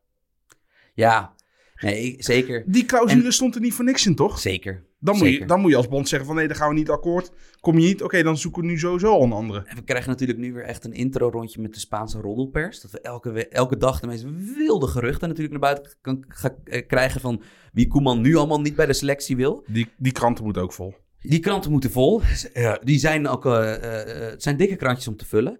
[0.97, 1.33] Ja,
[1.75, 2.63] nee, zeker.
[2.65, 4.39] Die clausule En- stond er niet voor niks in, toch?
[4.39, 4.85] Zeker.
[4.99, 6.89] Dan moet, je, dan moet je als bond zeggen van nee, daar gaan we niet
[6.89, 7.31] akkoord.
[7.59, 9.63] Kom je niet, oké, dan zoeken we nu sowieso al een andere.
[9.65, 12.81] En we krijgen natuurlijk nu weer echt een intro-rondje met de Spaanse roddelpers.
[12.81, 14.25] Dat we elke, elke dag de meest
[14.55, 16.25] wilde geruchten natuurlijk naar buiten kan,
[16.63, 17.41] eh, krijgen van
[17.73, 19.63] wie Koeman nu allemaal niet bij de selectie wil.
[19.67, 20.95] Die, die kranten moeten ook vol.
[21.21, 22.21] Die kranten moeten vol.
[22.53, 25.59] Ja, die zijn ook eh, eh, eh, het zijn dikke krantjes om te vullen.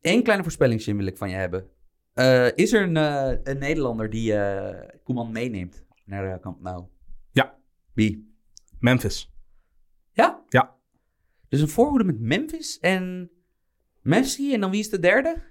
[0.00, 1.66] Eén kleine voorspellingsje wil ik van je hebben.
[2.14, 6.86] Eh, is er een, eh, een Nederlander die eh, Koeman meeneemt naar Camp Nou?
[7.30, 7.58] Ja.
[7.92, 8.36] Wie?
[8.78, 9.32] Memphis.
[10.12, 10.42] Ja?
[10.48, 10.76] Ja.
[11.48, 13.30] Dus een voorhoede met Memphis en
[14.02, 14.54] Messi.
[14.54, 15.42] En dan wie is de derde?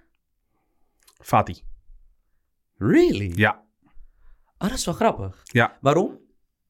[1.22, 1.61] Fati.
[2.78, 3.32] Really?
[3.36, 3.66] Ja.
[4.57, 5.41] Oh, dat is wel grappig.
[5.43, 5.78] Ja.
[5.82, 6.20] Waarom?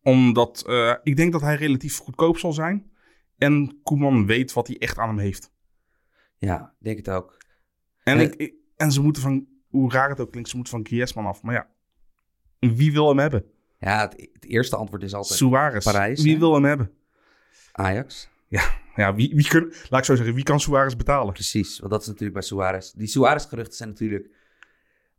[0.01, 0.65] Omdat
[1.03, 2.91] ik denk dat hij relatief goedkoop zal zijn.
[3.37, 5.53] En Koeman weet wat hij echt aan hem heeft.
[6.37, 7.37] Ja, denk het ook.
[8.03, 11.27] En, ik- en ze moeten van, hoe raar het ook klinkt, ze moeten van Griezmann
[11.27, 11.41] af.
[11.41, 11.67] Maar ja,
[12.73, 13.43] wie wil hem hebben?
[13.79, 15.83] Ja, het, het eerste antwoord is altijd Suarez.
[15.85, 16.39] Parijs, Wie hè?
[16.39, 16.91] wil hem hebben?
[17.71, 18.29] Ajax.
[18.95, 21.33] Ja, wie, wie kun, laat ik zo zeggen, wie kan Suarez betalen?
[21.33, 22.91] Precies, want dat is natuurlijk bij Suarez.
[22.91, 24.27] Die Suarez-geruchten zijn natuurlijk...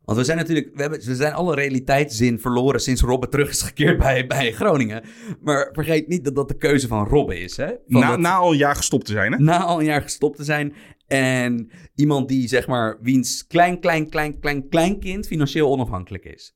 [0.05, 0.75] Want we zijn natuurlijk...
[0.75, 5.03] We, hebben, we zijn alle realiteitszin verloren sinds Robben terug is gekeerd bij, bij Groningen.
[5.41, 7.67] Maar vergeet niet dat dat de keuze van Robben is, hè?
[7.87, 9.37] Van Na, dat- na al een jaar gestopt te zijn, hè?
[9.39, 10.73] na al een jaar gestopt te zijn.
[11.07, 16.55] En iemand die, zeg maar, wiens klein, klein, klein, klein, kleinkind financieel onafhankelijk is.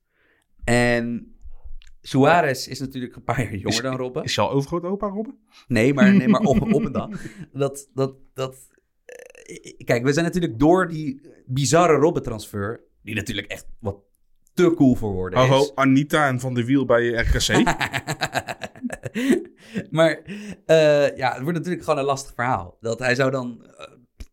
[0.63, 1.35] En
[2.01, 4.23] Suarez is natuurlijk een paar jaar jonger Is- dan Robben.
[4.23, 5.37] Is je al overgrootopa, Robben?
[5.67, 7.09] Nee, maar, nee, maar op, op een dag.
[7.53, 8.55] Dat, dat, dat,
[9.05, 13.97] eh, kijk, we zijn natuurlijk door die bizarre Robben-transfer, die natuurlijk echt wat
[14.53, 15.49] te cool voor woorden is.
[15.49, 17.63] Oh, oh, Anita en Van der Wiel bij RKC.
[19.97, 20.21] maar
[20.65, 22.77] eh, ja, het wordt natuurlijk gewoon een lastig verhaal.
[22.81, 23.85] Dat hij zou dan, eh,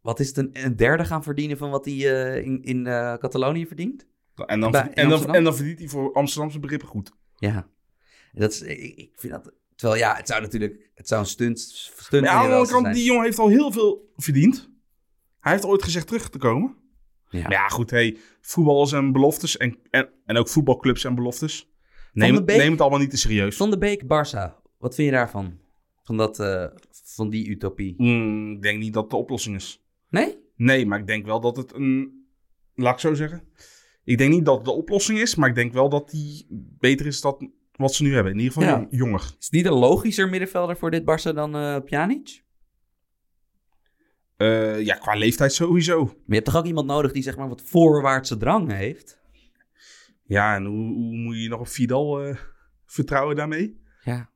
[0.06, 3.14] wat is het, een, een derde gaan verdienen van wat hij eh, in, in eh,
[3.14, 4.06] Catalonië verdient?
[4.46, 7.12] en, dan, Bij- en, dan, en dan verdient hij voor Amsterdamse begrippen goed.
[7.36, 7.68] Ja,
[8.32, 11.60] dat is, ik, ik vind dat, terwijl ja, het zou natuurlijk, het zou een stunt,
[11.60, 12.94] stunt Maar aan de andere kant, zijn.
[12.94, 14.70] die jongen heeft al heel veel verdiend.
[15.40, 16.74] Hij heeft ooit gezegd terug te komen.
[17.28, 17.42] Ja.
[17.42, 21.70] Maar ja, goed, hey, voetbal zijn beloftes en, en, en ook voetbalclubs en beloftes.
[22.12, 23.56] Neem, de het- Beek- neem het allemaal niet te serieus.
[23.56, 25.58] Van de Beek, Barça, wat vind je daarvan?
[26.02, 26.66] Van, dat, eh,
[27.04, 27.94] van die utopie?
[27.96, 29.84] Mm, ik denk niet dat het de oplossing is.
[30.20, 30.38] Nee?
[30.56, 32.24] Nee, maar ik denk wel dat het een...
[32.74, 33.42] Laat ik zo zeggen.
[34.04, 36.46] Ik denk niet dat het de oplossing is, maar ik denk wel dat die
[36.78, 38.32] beter is dan wat ze nu hebben.
[38.32, 38.76] In ieder geval Ja.
[38.78, 39.20] jong- jonger.
[39.20, 42.44] Is het niet een logischer middenvelder voor dit Barça dan eh Pjanic?
[44.36, 46.04] Eh, ja, qua leeftijd sowieso.
[46.04, 49.20] Maar je hebt toch ook iemand nodig die zeg maar wat voorwaartse drang heeft?
[50.24, 52.36] Ja, en hoe, hoe moet je nog op Vidal eh,
[52.86, 53.80] vertrouwen daarmee?
[54.04, 54.30] Ja.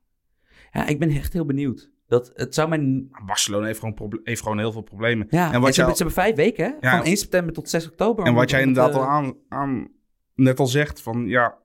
[0.71, 1.91] Ja, ik ben echt heel benieuwd.
[2.11, 3.09] Dat, het zou mijn...
[3.25, 5.27] Barcelona heeft gewoon, heeft gewoon heel veel problemen.
[5.29, 6.89] Ja, en en wat, ze, hebben, ze hebben vijf weken, hè?
[6.89, 6.97] Ja.
[6.97, 8.25] Van 1 september tot 6 oktober.
[8.25, 9.87] en wat jij inderdaad eh, al aan, aan
[10.35, 11.57] net al zegt, van ja,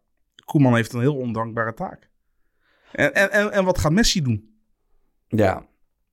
[0.44, 2.10] Koeman heeft een heel ondankbare taak.
[2.92, 4.58] En, en, en, en wat gaat Messi doen?
[5.28, 5.66] Ja.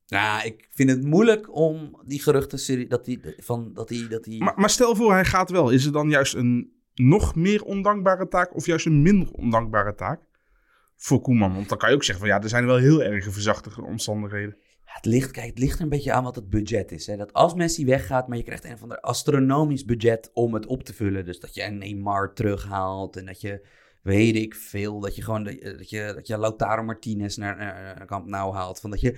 [0.06, 4.24] Ja, ik vind het moeilijk om die geruchten serie- dat die, van, dat die, dat
[4.24, 4.44] die...
[4.44, 5.70] Maar, maar stel voor, hij gaat wel.
[5.70, 10.22] Is het dan juist een nog meer ondankbare taak of juist een minder ondankbare taak
[10.96, 11.54] voor Koeman?
[11.54, 14.58] Want dan kan je ook zeggen van ja, er zijn wel heel erg verzachte omstandigheden.
[14.86, 17.08] Ja, het, ligt, kijk, het ligt er een beetje aan wat het budget is.
[17.08, 17.18] Hè?
[17.18, 20.84] Dat als Messi weggaat, maar je krijgt een van de astronomisch budget om het op
[20.84, 21.26] te vullen.
[21.26, 23.68] Dus dat je een Neymar terughaalt en dat je,
[24.02, 28.06] weet ik veel, dat je gewoon dat je, dat je, dat Lautaro Martinez naar, naar,
[28.06, 28.80] Camp Nou haalt.
[28.80, 29.18] Van dat je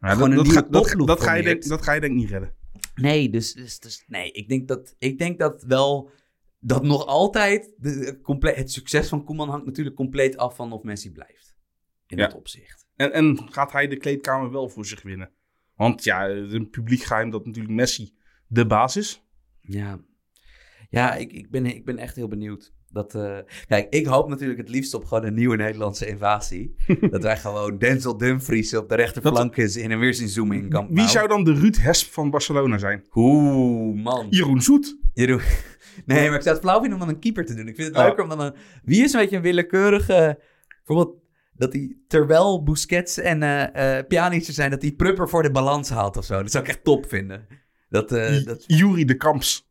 [0.00, 2.12] Ja, gewoon een dat, ga, dat, topploeg dat, ga je denk, dat ga je denk
[2.12, 2.54] ik niet redden.
[2.94, 6.10] Nee, dus, dus, dus nee, ik denk dat, ik denk dat wel,
[6.66, 10.82] dat nog altijd, de, comple- het succes van Koeman hangt natuurlijk compleet af van of
[10.82, 11.56] Messi blijft.
[12.06, 12.26] In Ja.
[12.26, 12.86] dat opzicht.
[12.96, 15.30] En, en gaat hij de kleedkamer wel voor zich winnen?
[15.76, 18.14] Want ja, het is een publiek geheim dat natuurlijk Messi
[18.46, 19.22] de baas is.
[19.60, 19.98] Ja,
[20.88, 22.74] ja ik, ik, ben, ik ben echt heel benieuwd.
[22.90, 26.74] Dat, eh, kijk, ik hoop natuurlijk het liefst op gewoon een nieuwe Nederlandse invasie.
[27.10, 30.90] dat wij gewoon Denzel Dumfries op de rechterflank is in een weersinzooming in kamp.
[30.94, 33.04] Wie zou dan de Ruud Hesp van Barcelona zijn?
[33.14, 34.26] Oeh, man.
[34.30, 34.96] Jeroen Zoet.
[35.14, 35.40] Jeroen.
[36.04, 37.68] Nee, maar ik zou het flauw vinden om dan een keeper te doen.
[37.68, 38.02] Ik vind het Oh.
[38.04, 38.54] leuker om dan een...
[38.84, 40.38] Wie is een beetje een willekeurige...
[40.84, 41.18] Bijvoorbeeld
[41.52, 43.38] dat hij terwijl Busquets en
[44.08, 44.70] Pjanic er zijn...
[44.70, 46.42] dat hij Prupper voor de balans haalt of zo.
[46.42, 47.46] Dat zou ik echt top vinden.
[47.88, 49.68] Dat, eh, dat, Jury de Kamps.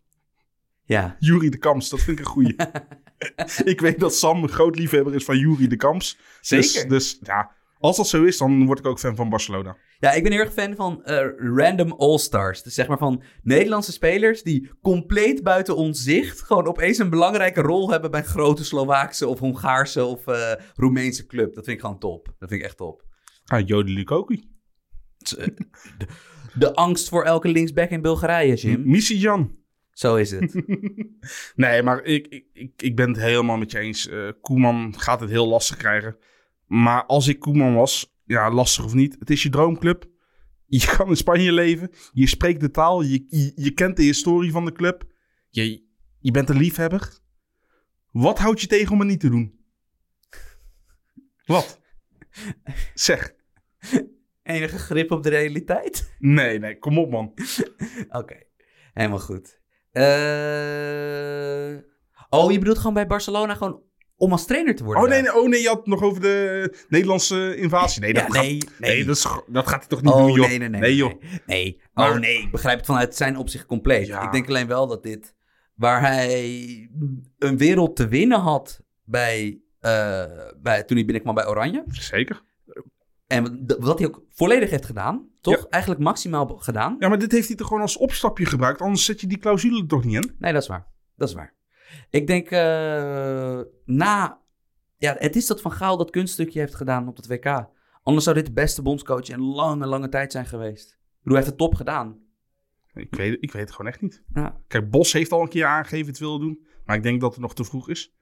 [0.84, 1.16] ja.
[1.20, 2.56] Jury de Kamps, dat vind ik een goeie.
[3.64, 6.18] ik weet dat Sam een groot liefhebber is van Jury de Kamps.
[6.48, 6.90] Dus, Zeker.
[6.90, 9.78] dus ja, Als dat zo is, dan word ik ook fan van Barcelona.
[10.00, 12.64] Ja, ik ben heel erg fan van eh, random all-stars.
[12.64, 16.42] Dus zeg maar van Nederlandse spelers die compleet buiten ons zicht...
[16.42, 21.26] gewoon opeens een belangrijke rol hebben bij een grote Slovaakse of Hongaarse of eh, Roemeense
[21.26, 21.54] club.
[21.54, 22.26] Dat vind ik gewoon top.
[22.26, 23.04] Dat vind ik echt top.
[23.46, 24.50] Ah, Jode Lukoki.
[25.18, 25.54] De,
[26.54, 28.82] de angst voor elke linksback in Bulgarije, Jim.
[28.86, 29.56] Missie Jan.
[29.92, 30.54] Zo is het.
[31.56, 34.08] Nee, maar ik, ik, ik, ben het helemaal met je eens.
[34.08, 36.18] Eh, Koeman gaat het heel lastig krijgen.
[36.68, 40.10] Maar als ik Koeman was, ja, lastig of niet, het is je droomclub.
[40.66, 41.90] Je kan in Spanje leven.
[42.12, 43.02] Je spreekt de taal.
[43.02, 45.04] Je, je, je kent de historie van de club.
[45.50, 45.84] Je,
[46.20, 47.20] je bent een liefhebber.
[48.12, 49.60] Wat houdt je tegen om het niet te doen?
[51.46, 51.82] Wat?
[52.94, 53.34] Zeg.
[54.44, 56.16] Enige grip op de realiteit?
[56.20, 57.34] Nee, nee, kom op man.
[58.10, 58.44] Oké,
[58.94, 59.62] helemaal goed.
[59.92, 61.94] Eh,
[62.30, 63.82] Oh, je bedoelt gewoon bij Barcelona gewoon
[64.18, 65.04] om als trainer te worden?
[65.04, 68.02] Oh nee, oh nee, je had het nog over de Nederlandse invasie.
[68.02, 68.92] Nee, dat, Ja, gaat, nee, nee.
[68.96, 69.06] nee.
[69.06, 70.48] dat, is, dat gaat hij toch niet Oh, doen, joh.
[70.48, 70.82] nee, nee, nee.
[70.82, 71.14] Nee, joh.
[71.46, 71.82] Nee.
[71.94, 74.08] Maar- oh nee, ik begrijp het vanuit zijn opzicht compleet.
[74.08, 74.22] Ja.
[74.24, 75.36] Ik denk alleen wel dat dit,
[75.76, 76.90] waar hij
[77.38, 80.24] een wereld te winnen had bij, eh,
[80.62, 81.84] bij toen hij binnenkwam bij Oranje.
[81.88, 82.44] Zeker.
[83.28, 85.56] En wat hij ook volledig heeft gedaan, toch?
[85.58, 85.66] Ja.
[85.70, 86.96] Eigenlijk maximaal gedaan.
[87.00, 88.82] Ja, maar dit heeft hij toch gewoon als opstapje gebruikt?
[88.82, 90.36] Anders zet je die clausule er toch niet in?
[90.40, 90.88] Nee, dat is waar.
[91.16, 91.54] Dat is waar.
[92.10, 94.40] Ik denk eh, na...
[94.98, 97.70] Ja, het is dat Van Gaal dat kunststukje heeft gedaan op het WK.
[98.04, 100.90] Anders zou dit de beste bondscoach in lange, lange tijd zijn geweest.
[100.92, 102.24] Ik bedoel, hij heeft het top gedaan.
[102.94, 104.24] Ik weet, ik weet het gewoon echt niet.
[104.34, 104.62] Ja.
[104.68, 106.66] Kijk, Bos heeft al een keer aangegeven het wil doen.
[106.86, 108.14] Maar ik denk dat het nog te vroeg is.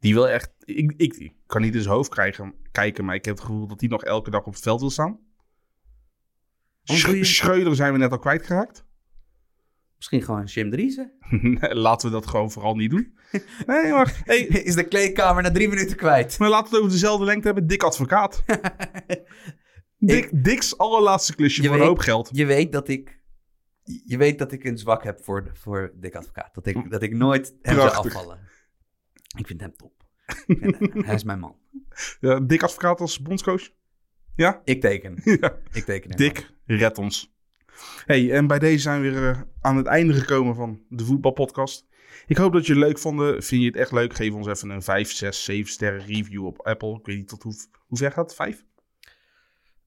[0.00, 0.52] Die wil echt...
[0.64, 3.66] Ik, ik, ik kan niet in zijn hoofd krijgen, kijken, maar ik heb het gevoel
[3.66, 5.18] dat hij nog elke dag op het veld wil staan.
[6.82, 8.84] Sch Schreuder zijn we net al kwijtgeraakt.
[9.98, 11.12] Misschien gewoon Jim Driessen.
[11.30, 13.16] Nee, laten we dat gewoon vooral niet doen.
[13.66, 16.38] Nee, maar, hey, Is de kleedkamer na drie minuten kwijt.
[16.38, 17.66] maar laten we het over dezelfde lengte hebben.
[17.66, 18.42] Dik advocaat.
[19.98, 22.28] Dik, Dik's allerlaatste klusje Je voor een hoop geld.
[22.32, 23.20] Je weet dat ik...
[24.04, 26.54] Je weet dat ik een zwak heb voor, voor Dick Advocaat.
[26.54, 28.38] Dat ik, dat ik nooit hem zou afvallen.
[29.38, 30.04] Ik vind hem top.
[30.46, 31.56] Ik vind hij is mijn man.
[32.20, 33.68] Ja, Dik advocaat als bondscoach.
[34.34, 34.60] Ja?
[34.64, 35.20] Ik teken.
[35.40, 35.58] ja.
[35.72, 36.10] Ik teken.
[36.10, 37.36] Dik, red ons.
[38.06, 41.86] Hey, en bij deze zijn we weer eh, aan het einde gekomen van de voetbalpodcast.
[42.26, 43.42] Ik hoop dat je het leuk vonden.
[43.42, 44.14] Vind je het echt leuk?
[44.14, 46.98] Geef ons even een 5, 6, 7 sterren review op Apple.
[46.98, 47.54] Ik weet niet tot hoe,
[47.86, 48.34] hoe ver gaat het?
[48.34, 48.64] 5?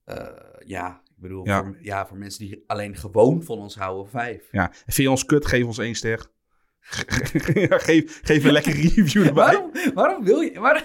[0.03, 0.27] Eh,
[0.65, 1.63] ja, ik bedoel, Ja.
[1.63, 4.47] Voor, ja, voor mensen die alleen gewoon van ons houden, vijf.
[4.51, 4.67] Ja.
[4.69, 5.45] En vind je ons kut?
[5.45, 6.25] Geef ons één ster.
[7.85, 9.33] Geef, geef een lekkere review erbij.
[9.33, 10.59] Waarom, waarom wil je...
[10.59, 10.83] Waar,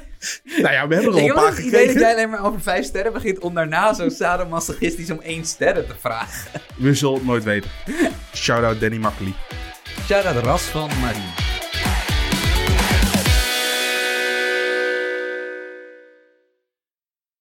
[0.56, 2.00] Nou ja, we hebben er al ik een heb paar het idee dat gekregen.
[2.00, 5.94] jij alleen maar over vijf sterren begint om daarna zo sadomasochistisch om één sterren te
[6.00, 6.60] vragen.
[6.76, 7.70] We zullen het nooit weten.
[8.34, 9.34] Shout-out Danny Makkely.
[10.06, 11.45] Shout-out Ras van Marie.